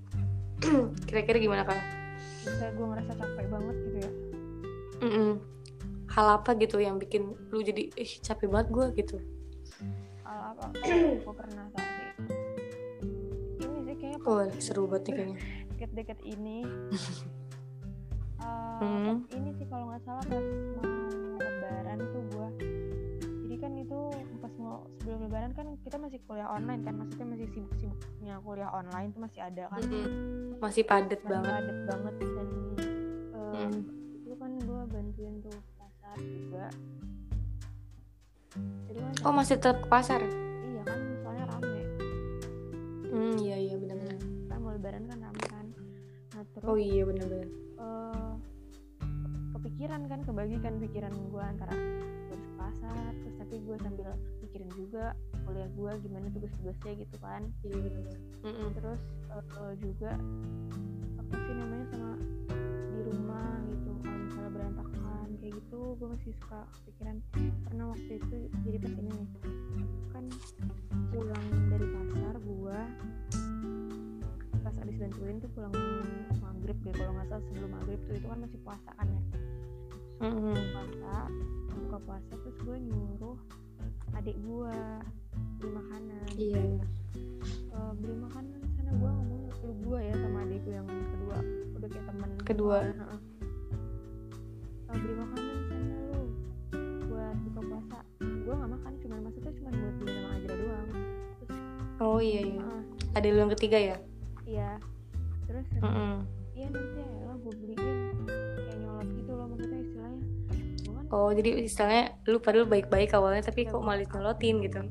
[1.08, 1.78] Kira-kira gimana kan
[2.42, 4.12] Misalnya gue ngerasa capek banget gitu ya.
[4.98, 5.32] Mm-mm.
[6.08, 9.18] hal apa gitu yang bikin lu jadi ih capek banget gue gitu
[10.50, 10.66] apa?
[11.24, 12.06] Gue pernah tak sih
[13.60, 15.38] ini sih kayaknya oh seru banget kayaknya.
[15.72, 16.58] deket-deket ini.
[18.38, 19.26] Eh, Hmm.
[19.28, 20.46] ini sih kalau nggak salah pas
[20.78, 20.86] mau
[21.36, 22.50] lebaran tuh gua.
[23.18, 24.00] Jadi kan itu
[24.38, 29.10] pas mau sebelum lebaran kan kita masih kuliah online kan maksudnya masih sibuk-sibuknya kuliah online
[29.10, 29.82] tuh masih ada kan.
[29.82, 30.06] Mm-mm.
[30.60, 31.50] masih padet masih banget.
[31.52, 32.48] padat banget dan
[33.34, 33.80] eh, Mm.
[34.22, 36.66] itu kan gua bantuin tuh pasar juga.
[38.86, 40.22] Jadi oh masih tetap ke pasar?
[40.22, 41.82] Iya kan soalnya rame.
[43.08, 44.18] Hmm iya iya benar-benar.
[44.50, 45.66] Kan mau lebaran kan rame kan.
[46.36, 47.50] Nah terus oh iya benar-benar.
[47.78, 48.34] eh,
[49.58, 54.10] kepikiran kan kebagikan pikiran gue antara harus ke pasar terus tapi gue sambil
[54.46, 55.14] mikirin juga
[55.46, 57.42] kuliah gue gimana tugas-tugasnya gitu kan.
[57.66, 58.20] Iya benar-benar.
[58.46, 58.70] Mm-mm.
[58.78, 59.02] terus
[59.34, 60.12] eh, juga
[61.18, 62.12] apa sih namanya sama
[65.68, 67.20] gitu gue masih suka kepikiran
[67.68, 69.28] karena waktu itu jadi pas ini nih
[70.16, 70.26] kan
[71.12, 72.80] pulang dari pasar gue
[74.64, 75.76] pas abis bantuin tuh pulang
[76.40, 79.22] maghrib deh kalau nggak salah sebelum maghrib tuh itu kan masih puasa kan ya
[80.24, 80.56] Mm-mm.
[80.56, 81.16] puasa
[81.84, 83.38] buka puasa terus gue nyuruh
[84.16, 84.76] adik gue
[85.60, 86.86] beli makanan iya iya.
[87.76, 91.38] Eh, beli makanan sana gue ngomong lu gue ya sama adik gue yang kedua
[91.76, 92.78] udah kayak temen Kedua.
[99.48, 100.88] Maksudnya cuma buat beli sama Ajra doang.
[101.40, 101.58] Terus
[102.04, 102.60] oh iya iya.
[102.60, 102.82] Heeh,
[103.16, 103.98] ada lu yang ketiga ya?
[104.44, 104.72] Iya.
[105.48, 105.66] Terus
[106.58, 107.96] iya nanti ya lah gue beliin.
[108.28, 110.22] Kayak nyolot gitu loh maksudnya istilahnya.
[110.84, 114.82] Kan oh jadi istilahnya lu padahal baik-baik awalnya tapi kok malah nyolotin gitu?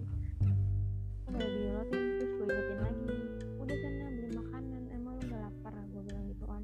[1.29, 3.13] Dinyolotin terus gue ingetin lagi.
[3.61, 4.83] Udah sana beli makanan.
[4.89, 5.73] Emang lu gak lapar?
[5.93, 6.63] Gue bilang gitu kan.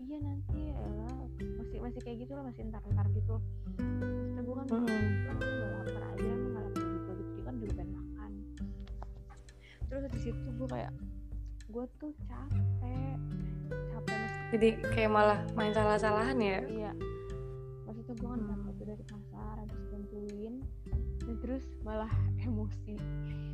[0.00, 1.16] Iya nanti ya lah
[1.60, 3.36] masih masih kayak gitu lah masih ntar ntar gitu.
[4.32, 4.88] Terus gue kan Mm-mm.
[5.28, 6.32] "Lah, lu gak lapar aja
[9.94, 10.90] terus di situ gue kayak
[11.66, 13.14] gue tuh capek.
[13.88, 14.34] Capek mas.
[14.50, 16.58] Jadi kayak malah main salah-salahan ya?
[16.62, 16.90] Iya.
[17.84, 18.50] Maksudnya gue kan Hmm.
[18.50, 20.54] capek tuh dari pasar habis bantuin.
[21.20, 22.10] Dan terus malah
[22.46, 22.98] emosi.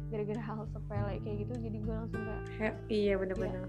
[0.09, 3.63] Gara-gara hal sepele kayak gitu jadi gue langsung kayak Ya, iya bener-bener.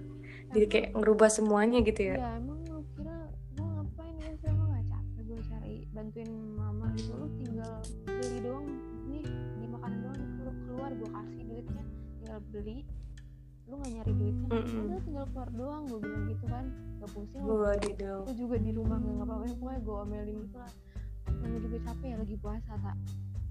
[0.50, 2.16] Jadi kayak ngerubah semuanya gitu ya?
[2.18, 3.18] Ya emang lu kira
[3.52, 4.30] gue ngapain ya?
[4.34, 7.12] Sih emang gak capek gue cari bantuin mama gitu.
[7.14, 7.74] Lu tinggal
[8.06, 8.68] beli doang
[9.06, 9.26] nih
[9.60, 11.41] di makanan doang lu keluar gue kasih
[12.50, 12.80] beli
[13.70, 14.84] lu gak nyari duitnya Mm-mm.
[14.84, 16.66] udah tinggal keluar doang gue bilang gitu kan.
[17.00, 20.74] Gak pusing lu Wadidaw aku juga di rumah nggak ngapa-ngapain pokoknya gue omelin gitu lah.
[21.32, 22.98] Namanya juga capek ya lagi puasa tak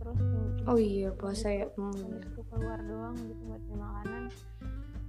[0.00, 0.18] terus
[0.64, 1.66] oh iya puasa ya.
[1.76, 2.20] Bener.
[2.24, 4.22] itu keluar doang gitu buat beli makanan.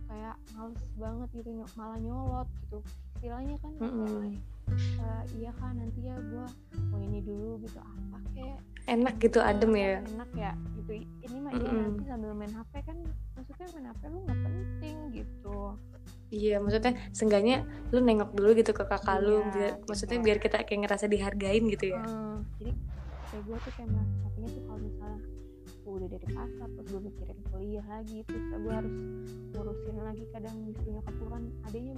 [0.08, 2.80] Kayak males banget gitu malah nyolot gitu.
[3.20, 4.42] Istilahnya kan kayak,
[4.74, 6.46] "Eh, iya kan nanti ya gue
[6.88, 7.78] mau ini dulu gitu.
[7.78, 8.58] Apa kayak
[8.88, 10.00] enak gitu adem ya?
[10.02, 10.92] enak ya gitu.
[11.22, 11.84] Ini mah iya Mm-mm.
[11.86, 12.98] nanti sambil main hp kan
[13.34, 15.58] maksudnya main hp lu nggak penting gitu.
[16.32, 17.58] Iya maksudnya seenggaknya
[17.92, 20.26] lu nengok dulu gitu ke kakak lu Iya, biar maksudnya gitu.
[20.26, 22.00] biar kita kayak ngerasa dihargain gitu ya?
[22.00, 22.72] Eh, jadi
[23.28, 25.20] kayak gue tuh kayak merasa capeknya tuh kalau misalnya
[25.82, 28.96] gue udah dari pasar terus gue mikirin kuliah lagi terus gue harus
[29.52, 31.94] ngurusin lagi kadang disuruh nyokap gue kan adanya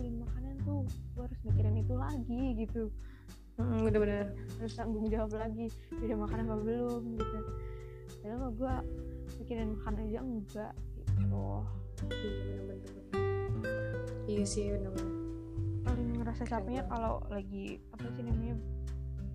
[2.09, 2.91] lagi gitu.
[3.61, 5.69] Mm, bener-bener harus tanggung jawab lagi.
[5.93, 7.39] Udah makan apa belum gitu.
[8.23, 8.73] Padahal kalau gue
[9.43, 11.43] mikirin makan aja enggak gitu.
[12.03, 13.03] Iya bener-bener
[14.27, 15.11] iya sih bener-bener.
[15.83, 18.55] Paling ngerasa capeknya kalau lagi apa sih namanya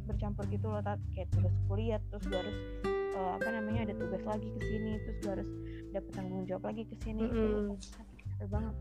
[0.08, 0.96] bercampur gitu loh Tat.
[1.12, 5.16] kayak tugas kuliah terus gue harus eh, apa namanya ada tugas lagi ke sini terus
[5.20, 5.48] gue harus
[5.92, 7.22] dapet tanggung jawab lagi ke sini.
[7.28, 7.76] Itu Mm-mm.
[7.76, 8.74] capek, capek banget.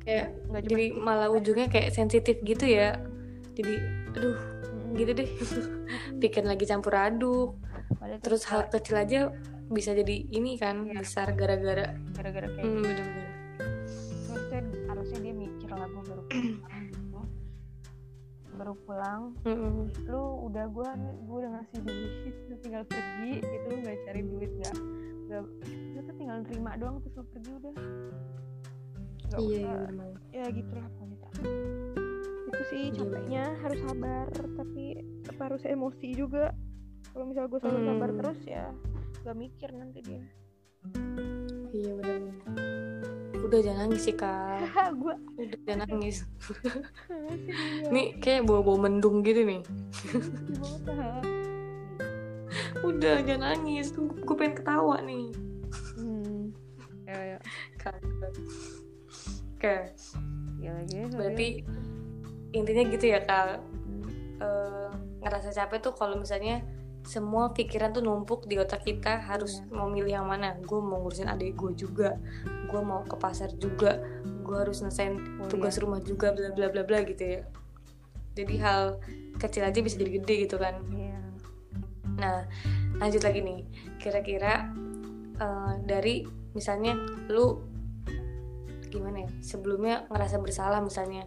[0.00, 2.96] Kayak nggak jadi malah ujungnya kayak sensitif gitu ya
[3.60, 3.74] jadi
[4.10, 4.38] aduh
[4.92, 5.30] gitu deh.
[6.22, 7.54] Bikin lagi campur aduk.
[7.92, 9.20] Padahal terus hal kecil aja
[9.66, 10.98] bisa jadi ini kan Iya.
[10.98, 11.94] besar gara-gara.
[12.10, 13.28] Gara-gara kayak hmm, bener-bener.
[14.26, 16.50] Maksudnya harusnya dia mikir lah gue baru pulang
[16.90, 17.20] gitu.
[18.52, 19.22] Baru pulang.
[19.42, 19.76] Mm-mm.
[20.04, 20.88] lu udah gue
[21.22, 22.34] gue udah ngasih duit.
[22.46, 23.64] Lu tinggal pergi gitu.
[23.64, 24.76] Lu nggak cari duit nggak
[25.30, 27.74] nggak lu tuh tinggal terima doang terus lu pergi udah.
[29.30, 29.86] Nggak iya usah.
[30.32, 31.42] iya ya gitulah pokoknya
[32.70, 35.02] sih capeknya harus sabar tapi
[35.36, 36.54] harus emosi juga.
[37.10, 38.18] Kalau misal gue selalu sabar Hmm.
[38.22, 38.64] terus ya
[39.26, 40.22] gak mikir nanti dia.
[41.70, 42.70] Iya benar
[43.50, 44.62] udah jangan nangis sih kak.
[45.02, 46.22] Gue udah jangan nangis.
[47.90, 49.66] Nih kayak bawa-bawa mendung gitu nih.
[50.86, 51.18] Ah.
[52.86, 53.90] udah jangan nangis.
[53.90, 55.34] Tuh gue pengen ketawa nih.
[55.98, 56.54] Hmm.
[57.10, 57.38] ya ya.
[57.74, 58.32] Kagak.
[59.58, 59.76] oke.
[60.62, 61.48] Ya lagi berarti
[62.50, 63.62] intinya gitu ya kak.
[64.40, 66.64] Eh, ngerasa capek tuh kalau misalnya
[67.00, 69.72] semua pikiran tuh numpuk di otak kita harus Iya.
[69.72, 70.56] mau milih yang mana.
[70.60, 72.16] Gue mau ngurusin adik gue juga
[72.70, 75.18] gue mau ke pasar juga gue harus nelesain
[75.50, 77.40] tugas rumah juga bla bla bla bla gitu ya.
[78.36, 79.00] Jadi hal
[79.40, 80.80] kecil aja bisa jadi gede gitu kan.
[80.92, 81.18] Iya.
[82.20, 82.44] nah
[83.00, 83.60] lanjut lagi nih.
[83.96, 84.68] Kira-kira
[85.40, 86.96] eh, dari misalnya
[87.32, 87.60] lu
[88.92, 89.30] gimana ya?
[89.40, 91.24] Sebelumnya ngerasa bersalah misalnya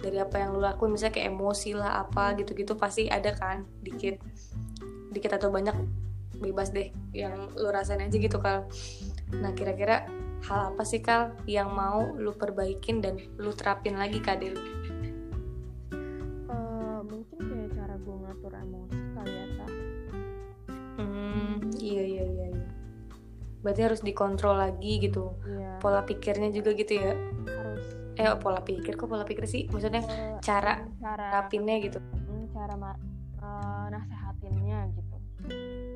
[0.00, 4.22] dari apa yang lu lakuin misalnya kayak emosi lah apa gitu-gitu pasti ada kan dikit.
[5.10, 5.74] Dikit atau banyak
[6.40, 8.68] bebas deh yang lu rasain aja gitu kal.
[9.32, 10.06] Nah kira-kira
[10.46, 14.62] hal apa sih kal yang mau lu perbaikin dan lu terapin lagi ke adik lu
[16.46, 19.70] Eh, mungkin kayak cara gue ngatur emosi kali ya tak
[20.96, 22.68] hmm iya iya iya iya.
[23.60, 25.34] berarti harus dikontrol lagi gitu.
[25.42, 25.82] Iya.
[25.82, 27.18] Pola pikirnya juga gitu ya?
[27.50, 29.68] Harus eh pola pikir kok pola pikir sih?
[29.68, 32.00] Maksudnya eh, cara cara rapinnya gitu.
[32.00, 33.00] Hmm, cara ma-
[33.38, 35.16] eh, nasehatinnya gitu.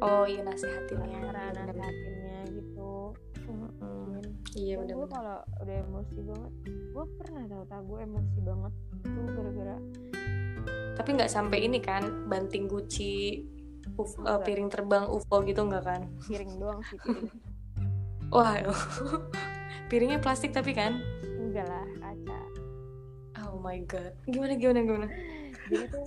[0.00, 3.16] Oh iya nasihatinnya cara nasehatinnya gitu.
[3.50, 4.22] Mungkin.
[4.54, 8.72] Iya gue benar-benar kalau udah emosi banget gue pernah tau tau gue emosi banget
[9.06, 9.76] tuh gara-gara
[10.98, 13.46] tapi nggak sampai ini kan banting guci
[13.94, 16.02] uf- eh, piring terbang UFO gitu nggak kan?
[16.26, 17.30] Piring doang sih piring.
[18.34, 18.58] Wah
[19.90, 20.98] piringnya plastik tapi kan
[21.40, 22.40] enggak lah kaca.
[23.40, 24.12] Oh my god.
[24.24, 25.06] Gimana gimana gimana?
[25.66, 26.04] Jadi tuh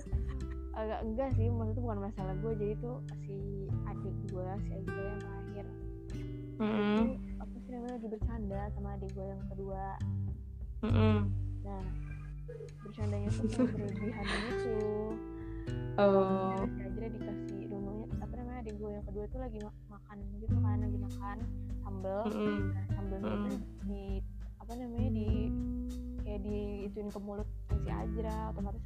[0.74, 3.36] agak enggak sih maksudnya bukan masalah gue jadi tuh si
[3.84, 5.66] adik gue si Aida yang terakhir
[6.54, 6.98] Mm-mm.
[7.02, 7.02] itu
[7.38, 7.94] apa sih namanya?
[7.94, 9.84] Lagi bercanda sama adik gue yang kedua.
[10.82, 11.16] Mm-mm.
[11.64, 11.84] nah
[12.84, 14.76] bercandanya tuh berlebihan gitu.
[15.94, 16.58] Oh.
[16.66, 20.54] Si Ajra dikasih dulunya apa namanya adik gue yang kedua tuh lagi ma- makan gitu
[20.58, 21.36] kan lagi makan
[21.80, 22.20] sambel.
[22.28, 22.58] Mm-mm.
[22.70, 23.44] nah sambelnya Mm.
[23.46, 24.02] tuh di
[24.64, 25.28] apa namanya di
[26.24, 27.44] kayak diituin ke mulut
[27.84, 28.80] si Ajra otomatis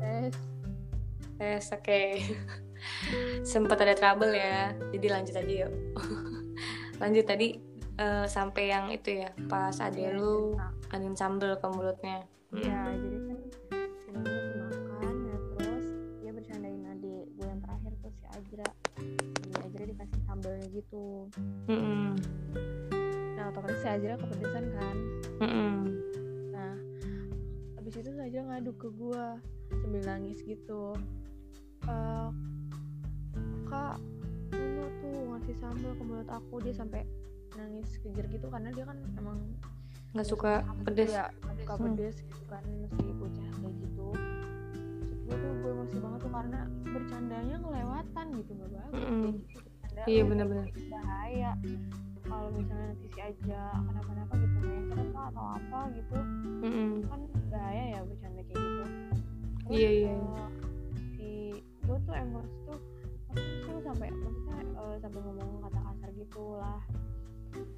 [0.00, 0.34] tes
[1.34, 2.00] Yes, oke.
[3.52, 4.72] Sempat ada trouble ya.
[4.94, 5.72] Jadi lanjut aja yuk.
[7.02, 7.58] lanjut tadi
[7.98, 10.94] eh, sampai yang itu ya, pas ada Iya, lu cerita.
[10.94, 12.22] angin sambel ke mulutnya.
[12.54, 13.38] ya jadi kan
[20.74, 21.30] gitu
[21.64, 22.18] Mm-mm.
[23.34, 24.96] nah otomatis si Ajra kepedesan kan
[25.40, 25.74] Mm-mm.
[26.50, 26.74] nah
[27.76, 29.24] habis itu si Ajra ngadu ke gue
[29.72, 30.92] sambil nangis gitu
[31.84, 32.28] Eh
[33.66, 34.00] kak
[34.50, 37.04] Nunu tuh ngasih sambel ke mulut aku dia sampai
[37.52, 39.36] nangis kejer gitu karena dia kan emang
[40.10, 41.10] Nggak suka pedes.
[41.10, 41.84] ya suka Hmm.
[41.90, 44.06] pedes gitu kan si bocah kayak gitu
[45.24, 49.20] gue tuh gue emosi banget tuh karena bercandanya kelewatan gitu nggak bagus Mm-mm.
[49.20, 49.63] kayak gitu
[49.94, 50.64] bercanda Iya, bener-bener.
[50.66, 51.50] kayak bahaya
[52.24, 56.18] kalau misalnya nanti si aja kenapa-napa gitu mencret lah atau apa gitu
[56.60, 56.90] Mm-mm.
[57.04, 58.84] kan bahaya ya bercanda kayak gitu
[59.64, 60.12] Terus, Iya, iya.
[60.12, 60.48] eh,
[61.14, 61.28] si
[61.80, 62.78] gue tuh emosi tuh
[63.66, 66.80] lu sampai maksudnya eh, sampai ngomong kata kasar gitu lah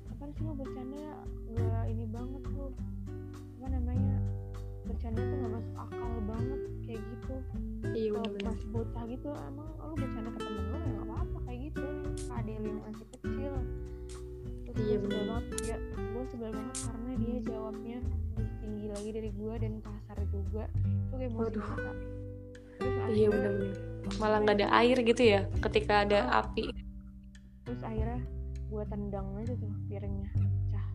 [0.09, 1.05] apa sih lu bercanda
[1.47, 2.71] nggak ini banget tuh
[3.57, 4.17] apa namanya
[4.85, 7.35] bercanda tuh nggak masuk akal banget kayak gitu
[7.87, 8.47] Iya kalau benar-benar.
[8.51, 11.87] masih bocah gitu emang lu bercanda ke temen lu ya nggak apa-apa kayak gitu
[12.29, 13.53] lu yang masih kecil
[14.63, 17.97] terus Iya, gue sebel banget dia gue sebel banget karena dia jawabnya
[18.37, 21.65] lebih tinggi lagi dari gue dan kasar juga itu kayak emosi Waduh.
[21.65, 21.99] terus
[23.09, 23.77] Iya benar-benar.
[24.17, 26.43] Malah nggak ada air gitu ya ketika ada Ah.
[26.43, 26.65] api.
[27.63, 28.21] terus akhirnya
[28.67, 30.87] gue tendang aja tuh piringnya pecah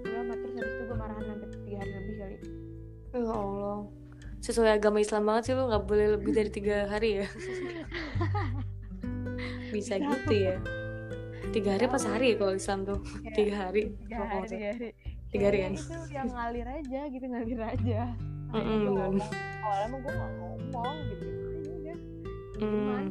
[0.00, 2.36] udah apa terus habis itu gue marahan sampai tiga hari lebih kali
[3.14, 3.78] Ya Allah.
[4.38, 7.26] Sesuai agama Islam banget sih lu nggak boleh lebih dari tiga hari ya.
[9.74, 10.06] Bisa Bisa.
[10.14, 10.56] gitu ya.
[11.50, 12.98] Tiga hari apa sehari ya kalau Islam tuh?
[13.20, 13.82] Ya, Tiga hari.
[14.00, 14.88] tiga Oh, hari tiga hari
[15.28, 15.72] Tiga hari kan?
[15.74, 18.00] itu yang ngalir aja gitu ngalir aja
[18.46, 18.86] bener.
[18.86, 19.18] ngomong
[19.58, 21.26] awalnya mah gue gak ngomong gitu
[21.74, 21.94] aja
[22.54, 23.06] udah Hmm.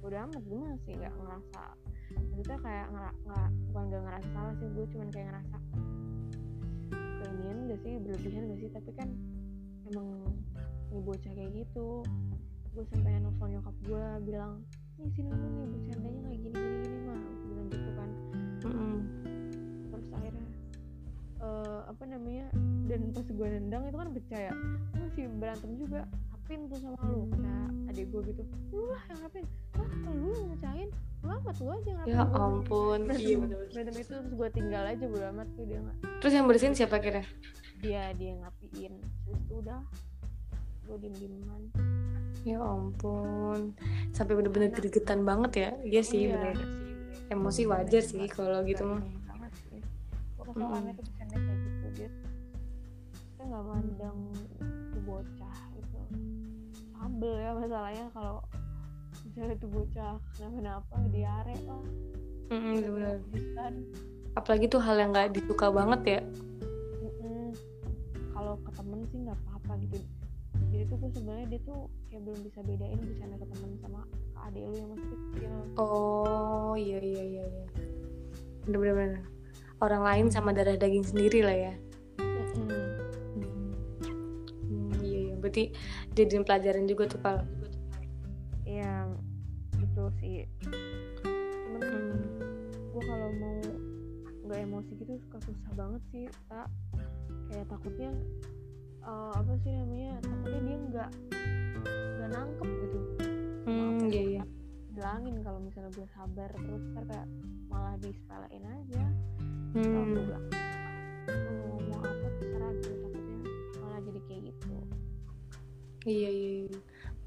[0.00, 1.62] udah amat gue masih nggak ngerasa
[2.14, 5.56] maksudnya kayak ngera, nggak bukan nggak ngerasa salah sih gue cuman kayak ngerasa
[7.18, 9.08] keinian gak sih berlebihan gak sih tapi kan
[9.84, 10.08] emang
[10.88, 11.88] ini bocah kayak gitu
[12.70, 14.62] gue sampai nelfon nyokap gue bilang
[14.94, 18.10] nih sini lu nih bercandanya kayak gini gini gini mah gue bilang gitu kan.
[18.64, 18.96] Mm-mm.
[19.90, 20.46] terus akhirnya
[21.44, 22.46] eh, apa namanya
[22.88, 24.52] dan pas gue nendang itu kan pecah ya.
[24.94, 26.00] Lu masih berantem juga
[26.32, 27.54] apin tuh sama lu kata
[27.90, 28.42] adik gue gitu.
[28.70, 30.90] Lu lah yang apin ah kalau lu yang mecahin
[31.24, 33.36] lu amat lu aja yang ya apin." Gua ampun iya
[33.72, 35.96] berantem itu terus gue tinggal aja bodo amat tuh dia nggak.
[36.22, 37.22] Terus yang bersihin siapa kira
[37.82, 38.94] dia dia ngapiin.
[39.26, 39.80] Terus udah
[40.84, 41.62] gue diem dieman
[42.44, 43.72] ya ampun.
[44.12, 45.70] Sampai bener-bener gregetan banget ya.
[45.82, 46.56] Iya sih bener.
[47.32, 49.00] emosi wajar sih kalau gitu mah.
[50.44, 52.10] tuh bercanda kayak gitu dia
[53.34, 54.18] kita nggak mandang
[54.92, 55.98] tuh bocah gitu.
[56.94, 58.44] Sambel ya masalahnya kalau
[59.24, 61.84] misalnya tuh bocah kenapa-napa diare lah.
[62.52, 63.64] Mm-mm, bener-bener bisa
[64.36, 66.20] apalagi tuh hal yang nggak disuka banget ya.
[67.02, 67.50] Mm-mm.
[68.36, 69.98] kalau ke temen sih nggak apa-apa gitu.
[70.70, 71.80] Jadi tuh gue sebenarnya dia tuh
[72.14, 75.50] kayak belum bisa bedain bercanda ke temen sama ke adik lu yang masih kecil.
[75.74, 77.66] Oh iya iya iya iya.
[78.70, 79.18] Bener-bener.
[79.18, 79.26] Bener.
[79.82, 81.74] orang lain sama darah daging sendiri lah ya.
[82.54, 83.74] Hmm,
[85.02, 85.34] iya iya.
[85.42, 85.74] Berarti
[86.14, 87.42] jadiin pelajaran juga tuh pal
[88.62, 89.10] Iya
[89.74, 90.46] betul sih.
[91.26, 92.22] Cuman Hmm,
[92.94, 93.58] gue kalau mau
[94.46, 96.70] nggak emosi gitu suka susah banget sih tak
[97.50, 98.14] kayak takutnya
[99.02, 101.10] eh, apa sih namanya takutnya dia nggak
[102.24, 102.98] nggak nangkep gitu.
[103.68, 104.42] Hmm, iya iya.
[104.96, 107.28] Bilangin kalau misalnya gue sabar terus ntar kayak
[107.68, 109.04] malah disepelein aja.
[109.76, 110.44] Kalau gue hmm, bilang
[111.28, 113.38] "Lu mau ngomong apa terserah gitu takutnya
[113.76, 114.72] malah jadi kayak gitu.
[116.08, 116.78] Iya iya iya.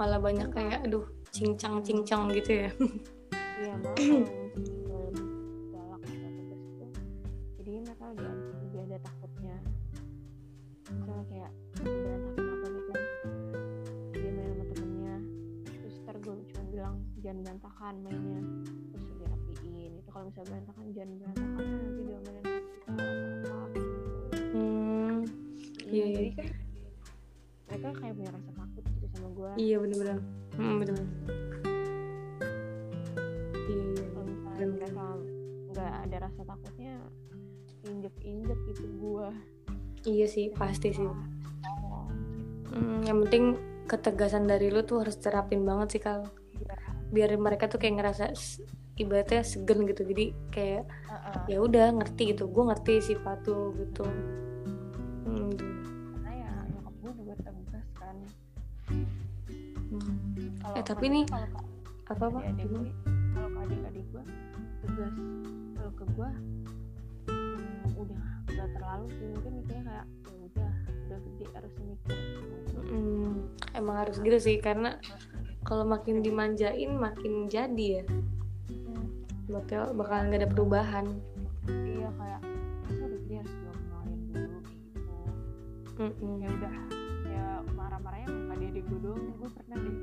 [0.02, 2.70] malah banyak kayak aduh cincang cincang gitu ya.
[3.62, 4.37] Iya malah
[17.28, 18.40] jangan berantakan mainnya.
[18.96, 21.66] Terus dia rapiin itu kalau misalnya berantakan jangan berantakan.
[21.68, 23.60] Nanti diomelin kita apa
[24.56, 25.18] hmm,
[25.88, 26.16] Iya, iya.
[26.16, 26.48] jadi kan
[27.68, 30.18] mereka kayak punya rasa takut gitu sama gue iya bener-bener.
[30.56, 31.10] Hmm, bener-bener.
[33.68, 34.72] Iya iya kalau misalnya bener.
[34.80, 35.06] mereka
[35.68, 36.96] nggak ada rasa takutnya
[37.84, 39.28] injek injek gitu gue
[40.08, 41.04] iya sih pasti sih.
[42.72, 46.32] Hmm, yang penting ketegasan dari lu tuh harus terapin banget sih kalau.
[47.12, 48.36] Biar mereka tuh kayak ngerasa
[48.98, 50.02] ibaratnya segen gitu.
[50.04, 51.42] Jadi kayak Heeh.
[51.56, 52.50] ya udah ngerti gitu.
[52.50, 54.06] Gue ngerti sifat lu gitu.
[55.28, 55.66] Hmm, gitu.
[56.18, 58.16] karena ya nyokap gue juga tegas kan.
[59.88, 60.76] Hmm.
[60.76, 62.42] Eh, tapi nih, apa apa gue
[63.36, 64.24] kalau ke adik-adik gue
[64.84, 65.16] tegas.
[65.78, 66.30] Kalau ke gue
[67.30, 69.28] hmm, udah udah terlalu sih.
[69.36, 70.72] Mungkin mikirnya kayak ya udah
[71.08, 72.18] udah gede harus mikir.
[72.88, 74.96] Hmm, emang harus gitu sih karena
[75.68, 78.04] kalau makin dimanjain makin jadi ya.
[78.72, 79.06] Hmm,
[79.52, 81.06] bakal bakalan gak ada perubahan.
[81.68, 82.42] Iya kayak
[82.88, 85.04] masa gede harus diomelin dulu gitu.
[86.00, 86.34] Mm-mm.
[86.40, 86.76] ya udah
[87.28, 89.98] ya marah-marahnya bukan dia gue doang gue pernah deh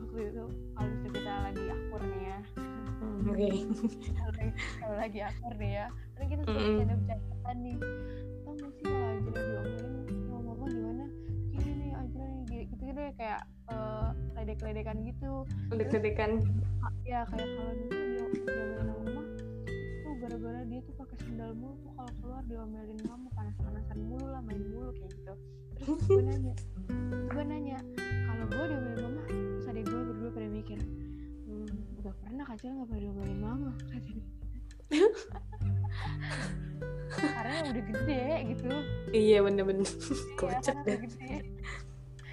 [0.00, 2.38] waktu itu kalau kita lagi akur nih ya.
[3.00, 3.48] Hmm, oke.
[4.16, 5.86] Kalau lagi, kalau lagi akur nih ya.
[6.16, 6.76] Kan kita suka Mm-mm.
[6.80, 7.76] bercanda-bercandaan nih.
[8.40, 9.89] Tau gak sih kalau Ajra diomelin
[13.00, 13.40] ya kayak
[13.72, 15.32] eh, ledek-ledekan gitu.
[15.72, 16.44] Udah kedekan
[17.04, 19.22] ya kayak kalau dulu dia diomelin sama mama
[20.00, 24.40] tuh gara-gara dia tuh pakai sendal mulu tuh kalau keluar diomelin mama panas-panasan mulu lah
[24.44, 25.34] main mulu kayak gitu.
[25.80, 26.54] Terus gue nanya
[27.30, 27.78] gue nanya
[28.30, 29.22] kalau gue diomelin mama?
[29.28, 30.78] Terus adik gue berdua pada mikir
[31.48, 31.68] hmm,
[32.04, 34.24] gak pernah kacau nggak pernah diomelin mama katanya
[37.10, 38.70] karena udah gede gitu.
[39.10, 39.86] Iya bener-bener.
[39.86, 41.34] Iya, kocak karena deh gede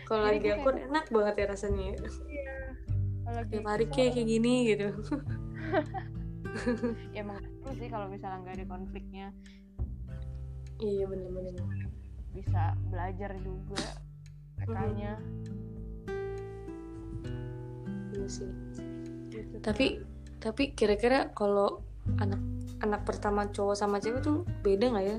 [0.08, 2.00] kalau lagi gue akur enak banget ya rasanya.
[3.28, 4.88] Kalau tiap hari kesel, kayak kayak gini gitu.
[7.13, 7.38] Ya emang
[7.77, 9.29] sih kalau misalnya nggak ada konfliknya.
[10.81, 11.54] Iya bener-bener
[12.34, 13.81] bisa belajar juga
[14.62, 15.17] PK-nya
[18.13, 18.50] iya sih.
[19.34, 19.58] Gitu.
[19.62, 20.02] tapi
[20.38, 21.81] tapi kira-kira kalau
[22.21, 22.42] anak
[22.81, 25.17] anak pertama cowok sama cewek tuh beda nggak ya?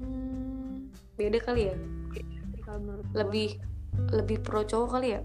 [0.00, 1.76] Hmm, beda kali ya
[2.74, 3.48] kalau menurut gua, lebih
[4.10, 5.22] lebih pro cowok kali ya?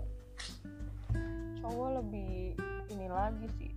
[1.65, 2.53] Cowok lebih
[2.93, 3.73] ini lagi sih.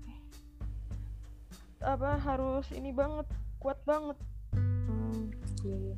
[1.80, 3.24] Apa harus ini banget
[3.56, 4.20] kuat banget.
[4.52, 5.32] Hmm,
[5.64, 5.96] iya, iya.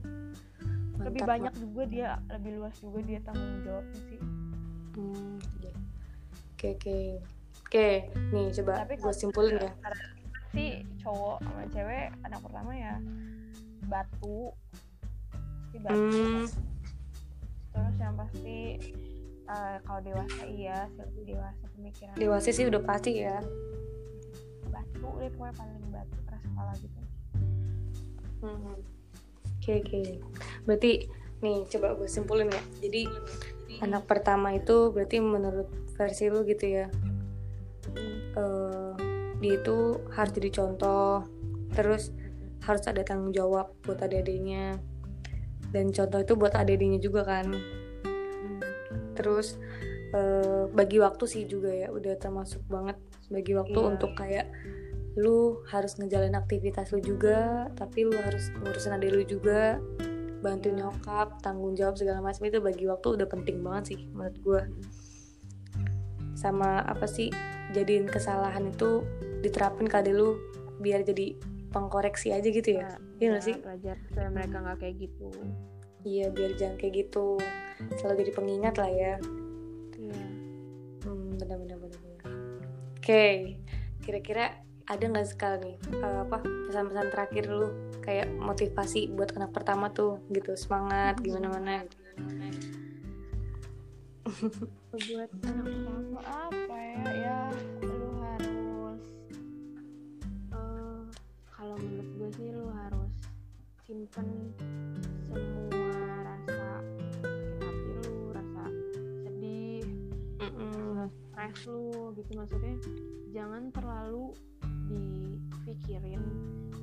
[1.02, 4.20] lebih Mantap, banyak juga dia lebih luas juga dia tanggung jawabnya sih.
[4.94, 5.72] Hmm, iya.
[6.54, 6.98] oke oke.
[7.66, 7.88] Oke
[8.30, 9.70] nih coba Tapi gue simpulin ya.
[10.54, 12.94] si cowok sama cewek anak pertama ya
[13.90, 14.54] batu.
[15.74, 15.98] Si batu.
[15.98, 16.46] Hmm,
[17.74, 18.58] terus yang pasti
[19.50, 23.42] eh, kalau dewasa iya lebih dewasa pemikiran dewasa sih udah pasti ya
[24.70, 27.04] batu deh pokoknya paling batu keras kepala gitu
[28.44, 28.76] Hmm.
[29.56, 30.00] Oke oke.
[30.68, 31.08] Berarti
[31.40, 32.62] nih coba gue simpulin ya.
[32.84, 33.08] Jadi
[33.80, 36.86] anak pertama itu berarti menurut versi lu gitu ya.
[38.36, 38.92] eh,
[39.40, 39.76] dia itu
[40.12, 41.24] harus jadi contoh.
[41.72, 42.12] Terus
[42.64, 44.76] harus ada tanggung jawab buat adik-adiknya.
[45.74, 47.50] Dan contoh itu buat adik-adiknya juga kan.
[49.18, 49.58] Terus
[50.14, 52.94] eh, bagi waktu sih juga ya udah termasuk banget
[53.34, 53.88] bagi waktu Iya.
[53.90, 54.46] untuk kayak
[55.18, 59.78] lu harus ngejalin aktivitas lu juga tapi lu harus ngurusin adik lu juga
[60.38, 60.86] bantuin Iya.
[60.86, 64.60] nyokap tanggung jawab segala macam itu bagi waktu udah penting banget sih menurut gue
[66.34, 67.30] sama apa sih
[67.74, 69.02] jadiin kesalahan itu
[69.42, 70.38] diterapin ke adik lu
[70.78, 71.34] biar jadi
[71.74, 72.94] pengkoreksi aja gitu ya?
[73.18, 73.54] Iya nggak sih?
[73.58, 75.28] belajar supaya mereka nggak kayak gitu.
[76.06, 77.26] Iya biar jangan kayak gitu.
[77.98, 79.14] Selalu jadi pengingat lah ya.
[79.98, 80.26] Iya.
[81.02, 82.00] Hmm, benar benar benar.
[83.02, 83.58] Oke,
[84.06, 86.38] kira-kira ada nggak sekali nih eh, apa
[86.70, 87.68] pesan-pesan terakhir lu?
[88.04, 91.82] Kayak motivasi buat anak pertama tuh gitu semangat gimana mana
[94.94, 97.04] buat anak pertama apa ya?
[97.12, 97.93] Ya
[101.64, 103.12] kalau menurut gue sih lu harus
[103.88, 104.52] simpen
[105.32, 106.84] semua rasa
[107.24, 108.64] sakit hati lu rasa
[109.24, 109.88] sedih
[110.44, 111.08] Mm-mm.
[111.08, 112.76] stres lu gitu maksudnya
[113.32, 114.36] jangan terlalu
[114.92, 116.20] dipikirin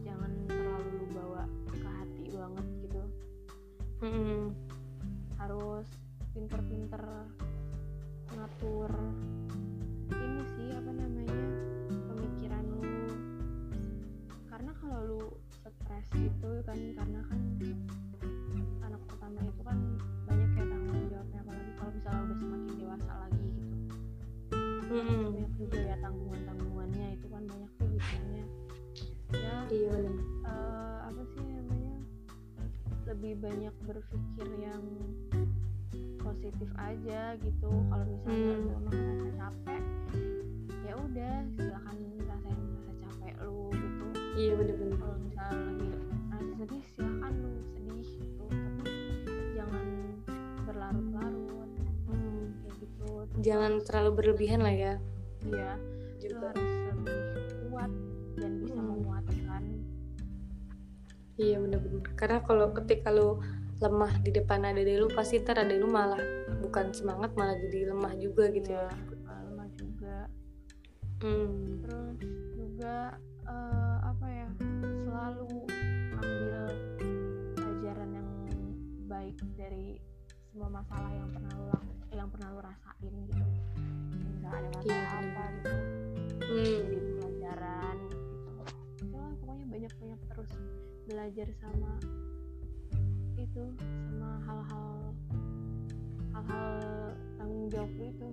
[0.02, 3.04] jangan terlalu lu bawa ke hati banget gitu
[4.02, 4.50] Mm-mm.
[5.38, 5.86] harus
[6.34, 7.30] pinter-pinter
[8.34, 8.90] ngatur
[34.02, 34.84] berpikir yang
[36.18, 38.58] positif aja gitu kalau misalnya Hmm.
[38.58, 39.82] lu emang ngerasa capek
[40.82, 44.98] ya udah silakan rasain rasa capek lu gitu Iya benar-benar.
[44.98, 45.88] kalau misalnya lagi
[46.32, 48.92] rasa sedih silakan lu sedih gitu tapi
[49.52, 49.86] jangan
[50.64, 51.70] berlarut-larut
[52.08, 52.44] Hmm.
[52.60, 53.10] kayak gitu
[53.42, 54.94] Jangan terlalu berlebihan lah ya.
[55.44, 55.74] iya
[56.24, 57.18] lu harus lebih
[57.68, 57.92] kuat
[58.36, 58.88] dan bisa Hmm.
[58.88, 59.64] menguatkan
[61.34, 62.06] Iya benar-benar.
[62.14, 63.42] Karena kalau ketika lu
[63.82, 66.22] lemah di depan adik lu pasti ntar adik lu malah
[66.62, 68.88] bukan semangat malah jadi lemah juga gitu ya.
[69.26, 70.18] lemah juga
[71.22, 71.82] Hmm.
[71.82, 72.18] terus
[72.54, 73.14] juga
[73.44, 74.50] eh, apa ya
[75.02, 75.50] selalu
[76.16, 76.58] ambil
[77.54, 78.30] pelajaran yang
[79.06, 80.02] baik dari
[80.50, 81.66] semua masalah yang pernah lu
[82.12, 83.46] yang pernah lu rasain gitu
[84.34, 85.30] misalnya ada masalah Iya, bener.
[85.30, 85.76] apa gitu
[86.42, 86.80] Hmm.
[86.84, 88.50] jadi pelajaran gitu
[89.10, 90.52] ya pokoknya banyak banyak terus
[91.06, 91.92] belajar sama
[93.42, 94.90] itu sama hal-hal
[96.32, 96.66] hal-hal
[97.36, 98.30] tanggung jawab lu itu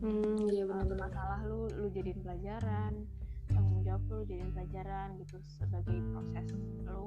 [0.00, 1.12] Hmm, iya benar-benar.
[1.12, 3.04] masalah lu lu jadiin pelajaran
[3.46, 6.46] tanggung jawab lu jadiin pelajaran gitu sebagai proses
[6.80, 7.04] lu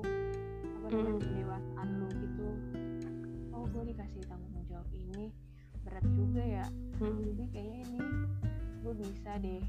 [0.77, 1.19] apa namanya Mm.
[1.19, 2.47] pendewasaan lu gitu
[3.49, 5.34] oh gue dikasih tanggung jawab ini
[5.81, 6.65] berat juga ya
[6.95, 7.17] Hmm.
[7.25, 7.99] tapi kayaknya ini
[8.79, 9.63] gue bisa deh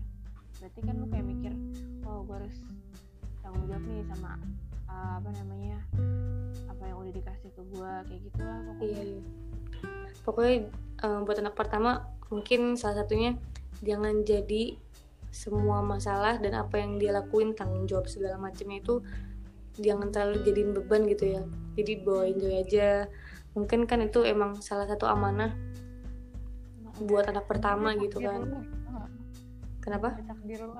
[0.54, 1.52] berarti kan lu kayak mikir
[2.04, 2.56] oh gue harus
[3.40, 4.36] tanggung jawab nih sama
[4.94, 5.78] uh, apa namanya
[6.70, 9.22] apa yang udah dikasih ke gue kayak gitulah Iya, pokoknya iya.
[10.24, 10.54] Pokoknya
[11.04, 11.90] eh, buat anak pertama
[12.32, 13.36] mungkin salah satunya
[13.84, 14.80] jangan jadi
[15.34, 19.02] semua masalah dan apa yang dia lakuin tanggung jawab segala macamnya itu
[19.82, 21.42] jangan terlalu jadiin beban gitu ya.
[21.74, 23.10] Jadi bawa enjoy aja.
[23.58, 25.50] Mungkin kan itu emang salah satu amanah
[27.02, 28.46] buat anak pertama gitu kan.
[28.46, 28.62] lu.
[28.62, 29.08] Heeh.
[29.82, 30.16] Kenapa?
[30.16, 30.72] udah takdir lu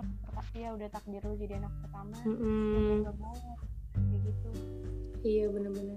[0.54, 2.14] iya udah takdir lu jadi anak pertama.
[2.14, 3.53] Gak mau kayak
[4.24, 4.48] gitu
[5.24, 5.96] Iya bener-bener.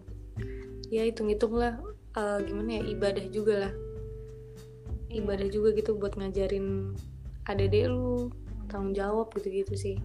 [0.88, 1.76] Ya hitung-hitung lah
[2.16, 3.74] eh, gimana ya ibadah juga lah.
[5.12, 5.20] Iya.
[5.20, 6.96] Ibadah juga gitu buat ngajarin
[7.48, 8.32] adik lu
[8.68, 9.96] tanggung jawab gitu-gitu sih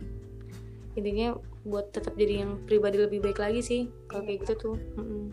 [0.95, 1.35] intinya
[1.67, 5.33] buat tetap jadi yang pribadi lebih baik lagi sih kalau kayak gitu tuh Mm-mm.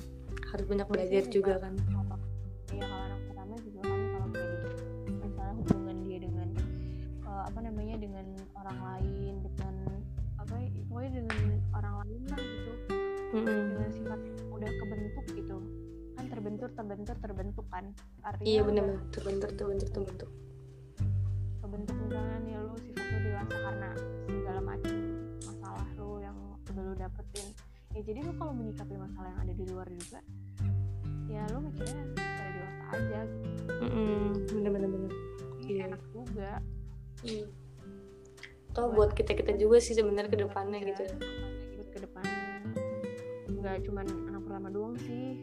[0.50, 1.74] harus banyak belajar Biasanya juga juga kan
[13.30, 14.20] Dengan sifat
[14.50, 15.58] udah kebentuk gitu.
[16.16, 17.86] Kan terbentur terbentur terbentuk kan.
[18.22, 19.02] Artinya iya bener-bener.
[19.10, 20.30] Terbentur terbentur terbentur
[21.60, 23.90] kebentuk misalnya nih lu sifat lu dewasa karena
[24.26, 24.96] segala macam
[25.46, 26.34] masalah lu yang
[26.66, 27.48] udah lu dapetin.
[27.94, 30.20] Ya jadi lu kalau menyikapi masalah yang ada di luar juga
[31.30, 33.74] ya lu mikirnya secara dewasa aja gitu.
[33.86, 35.14] Mm-mm, bener-bener bener.
[35.62, 35.82] Ini Iya.
[35.94, 36.52] enak juga.
[37.22, 37.46] Hmm.
[38.74, 41.04] Toh buat kita kita juga sih sebenarnya ke depannya Iya, gitu.
[43.60, 45.36] Nggak cuman anak pertama doang sih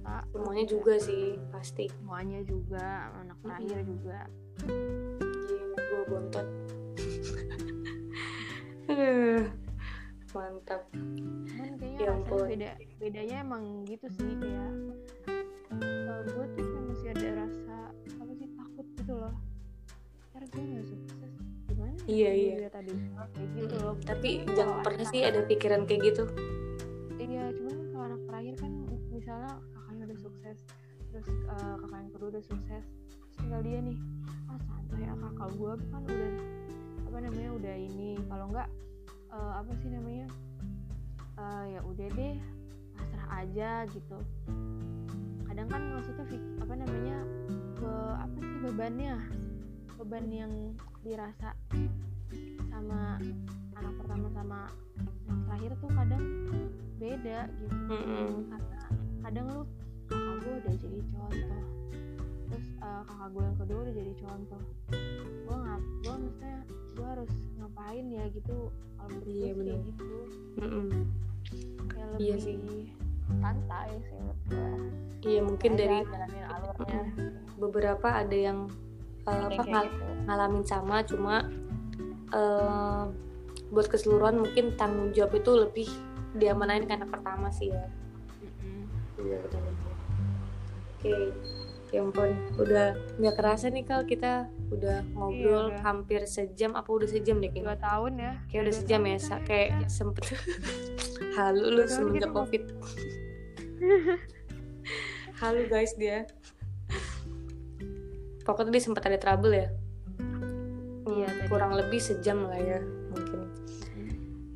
[0.00, 1.84] tak Semuanya juga sih pasti.
[1.92, 2.86] semuanya juga
[3.16, 4.18] anak terakhir juga
[4.60, 6.46] Gila, gue bontot.
[8.86, 9.44] Aduh,
[10.34, 10.82] mantap.
[10.92, 12.44] cuman kayaknya Ya ampun.
[12.46, 14.70] beda bedanya emang gitu sih kayak
[16.22, 19.34] gue tuh masih ada rasa apa sih takut gitu loh
[20.30, 21.32] ntar gue nggak sukses
[21.66, 22.68] gimana ya Iya, kalau iya.
[22.70, 22.92] tadi
[23.30, 26.24] kayak gitu loh Tapi jangan kalau pernah sih ada pikiran kayak gitu.
[28.10, 28.72] Anak terakhir kan
[29.14, 30.58] misalnya kakaknya udah sukses
[31.10, 33.98] terus eh, kakak yang kedua udah sukses terus tinggal dia nih
[34.50, 36.32] ah santai ya kakak gue kan udah
[37.10, 38.10] apa namanya udah ini.
[38.26, 38.68] Kalau enggak
[39.30, 40.26] eh, apa sih namanya
[41.40, 42.36] Eh, ya udah deh
[42.92, 44.18] pasrah aja gitu.
[45.48, 46.26] Kadang kan maksudnya
[46.60, 47.16] apa namanya
[47.80, 49.14] ke apa sih bebannya
[49.96, 50.52] beban yang
[51.00, 51.56] dirasa
[52.68, 53.16] sama
[53.72, 54.60] anak pertama sama
[55.50, 56.22] terakhir tuh kadang
[56.96, 58.30] beda gitu Mm-mm.
[58.46, 58.78] karena
[59.20, 59.62] kadang lu
[60.06, 61.62] kakak gue udah jadi contoh
[62.46, 64.62] terus eh, kakak gue yang kedua udah jadi contoh
[65.40, 66.56] gue ngap gue maksudnya
[66.90, 68.56] gue harus ngapain ya gitu
[68.94, 70.08] kalau menurut Iya, gue kayak gitu
[70.56, 70.86] Mm-mm.
[71.88, 72.56] kayak lebih Iya sih.
[73.32, 74.70] santai sih menurut gue
[75.20, 75.98] Iya mungkin dari
[76.46, 77.02] alurnya
[77.56, 78.58] beberapa ada yang
[79.22, 80.04] uh, apa ngal- gitu.
[80.24, 81.36] ngalamin sama cuma
[82.30, 83.04] uh,
[83.70, 85.88] buat keseluruhan mungkin tanggung jawab itu lebih
[86.32, 87.84] diamanain anak pertama sih ya.
[89.16, 89.94] Iya benar-benar.
[90.94, 91.14] Oke,
[91.90, 95.80] ya ampun, udah nggak kerasa nih kal kita udah ngobrol udah.
[95.80, 97.78] hampir sejam apa udah sejam deh dua kayaknya.
[97.80, 99.44] tahun ya Kayak udah Dua sejam ya, kan sa- ya.
[99.44, 100.24] kayak sempet
[101.36, 102.62] halu lu semenjak kita covid.
[105.40, 106.28] Halu guys dia.
[108.42, 109.68] Pokoknya dia sempat ada trouble ya.
[110.20, 111.48] Hmm, Iya, tadi.
[111.48, 112.56] kurang lebih sejam lah.
[112.56, 112.80] Ya,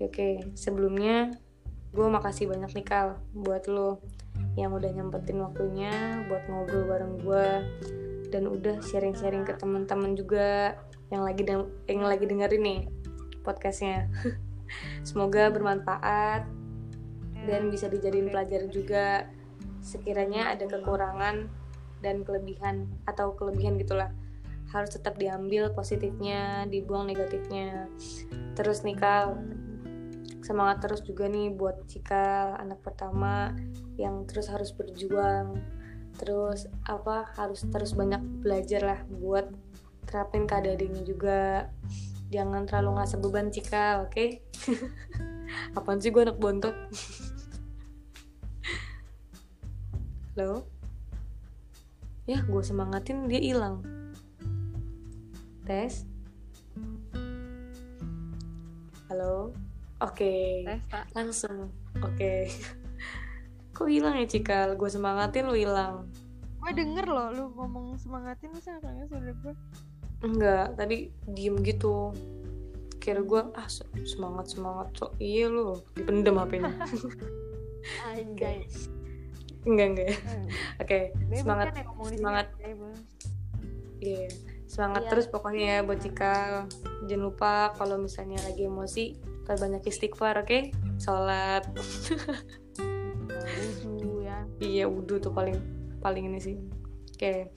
[0.04, 1.32] Oke, sebelumnya
[1.96, 4.04] gue makasih banyak nih Kal buat lo
[4.52, 7.46] yang udah nyempetin waktunya buat ngobrol bareng gue
[8.28, 10.76] dan udah sharing-sharing ke teman-teman juga
[11.08, 11.46] yang lagi
[11.88, 12.80] yang lagi dengerin nih
[13.40, 14.12] podcastnya.
[15.08, 16.44] Semoga bermanfaat
[17.48, 19.30] dan bisa dijadiin pelajaran juga.
[19.80, 21.48] Sekiranya ada kekurangan
[22.04, 24.12] dan kelebihan atau kelebihan gitulah
[24.72, 27.86] harus tetap diambil positifnya, dibuang negatifnya.
[28.58, 29.38] Terus nih Kal,
[30.44, 33.56] semangat terus juga nih buat Cikal anak pertama
[33.96, 35.56] yang terus harus berjuang
[36.20, 39.48] terus apa harus terus banyak belajar lah buat
[40.04, 41.72] terapin ke adiknya juga.
[42.30, 44.24] Jangan terlalu ngerasa beban Cikal oke?
[45.76, 46.76] Apaan sih gue anak bontot?
[50.36, 50.68] Halo?
[52.28, 53.82] Ya gue semangatin dia hilang.
[55.64, 56.04] Tes?
[59.08, 59.63] Halo
[60.04, 60.34] oke.
[60.86, 61.72] Tak langsung.
[61.98, 62.48] Oke.
[63.70, 66.06] Kok hilang ya Cikal gue semangatin lu hilang.
[66.56, 69.54] Gue denger loh lu ngomong semangatin masa orangnya saudara gue.
[70.20, 70.96] Enggak tadi
[71.26, 72.14] diem gitu.
[72.96, 74.88] Kira gue ah se- semangat semangat.
[74.94, 75.76] So iya lu?
[75.92, 76.72] Dipendem HP-nya
[78.08, 78.64] anjay.
[79.64, 80.06] Enggak enggak.
[80.06, 80.16] Ya.
[80.20, 80.46] Hmm.
[80.76, 81.66] oke Bebas semangat
[82.12, 82.46] semangat.
[83.98, 84.28] iya
[84.64, 85.10] semangat Iya.
[85.10, 86.66] terus pokoknya ya buat Cikal
[87.04, 89.04] jangan lupa kalau misalnya lagi emosi
[89.44, 91.64] perbanyak istighfar oke sholat
[93.24, 93.44] Nah,
[93.84, 95.56] wudhu ya Iya wudhu tuh paling
[95.98, 96.56] paling ini sih.
[97.10, 97.52] Oke.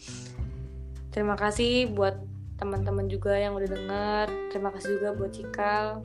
[1.09, 2.19] Terima kasih buat
[2.55, 4.25] teman-teman juga yang udah denger.
[4.49, 6.03] Terima kasih juga buat Cikal.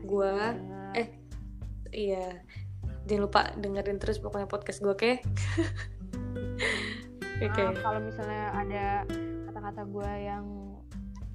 [0.00, 0.54] Denger.
[0.94, 1.08] eh,
[1.90, 2.42] Iya.
[3.04, 5.12] Jangan lupa dengerin terus pokoknya podcast gue, oke?
[7.36, 7.60] Oke.
[7.60, 8.86] Nah, kalau misalnya ada
[9.44, 10.44] kata-kata gue yang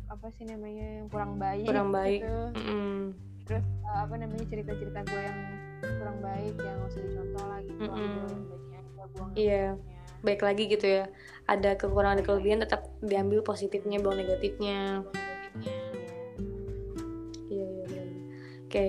[0.07, 2.21] apa sih namanya yang kurang baik Kurang baik.
[2.23, 2.39] gitu.
[2.57, 2.97] Mm-mm.
[3.49, 5.39] Terus uh, apa namanya cerita-cerita gue yang
[5.81, 8.79] kurang baik yang usah dicontoh lah gitu baiknya
[9.09, 9.65] buang yang Iya.
[9.73, 9.97] baiknya.
[10.19, 11.03] Baik lagi gitu ya.
[11.45, 15.01] Ada kekurangan dan kelebihan tetap diambil positifnya, buang negatifnya.
[15.57, 15.77] Iya.
[17.49, 18.03] Iya, iya.
[18.61, 18.85] Oke.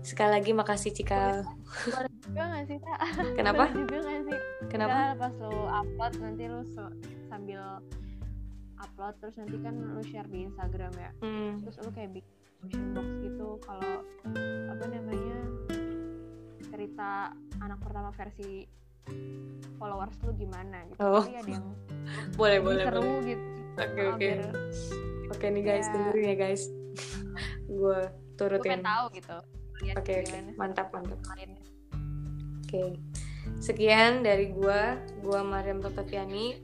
[0.00, 1.42] Sekali lagi makasih Cikal.
[1.84, 2.98] boleh juga gak sih kak
[3.34, 3.66] Kenapa?
[3.66, 4.38] boleh juga gak sih
[4.68, 4.96] Kenapa?
[5.18, 6.96] Pas lo upload nanti so-
[7.26, 7.62] sambil
[8.76, 11.58] upload terus nanti kan lo share di Instagram ya Hmm.
[11.60, 12.30] terus lo kayak bikin
[12.64, 13.92] question box gitu kalau
[14.72, 15.38] apa namanya
[16.64, 18.64] cerita anak pertama versi
[19.76, 20.98] followers lu gimana gitu.
[20.98, 21.20] Oh.
[21.20, 21.66] Tapi ada yang
[22.40, 23.20] boleh boleh seru boleh.
[23.28, 23.44] gitu.
[23.74, 24.30] Oke oke.
[25.28, 25.92] oke nih guys Ya.
[25.92, 26.62] dengerin ya guys.
[27.68, 28.00] Gue gue
[28.40, 29.36] turutin pengen tahu gitu.
[29.94, 31.18] Oke, gimana sih Mantap, mantap.
[32.64, 32.96] Oke,
[33.58, 36.62] sekian dari gua, gua Mariam Toktaviani,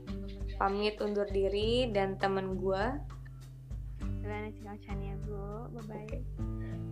[0.57, 2.97] pamit undur diri dan temen gua.
[4.21, 6.17] Gimana sih Chania gue bye bye Oke.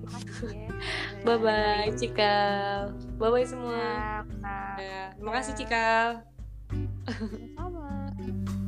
[0.04, 0.70] makasih ya.
[1.28, 4.26] Bye bye Cikal, bye bye semua.
[4.80, 6.10] Ya, Terima kasih Cikal.
[7.58, 8.10] sama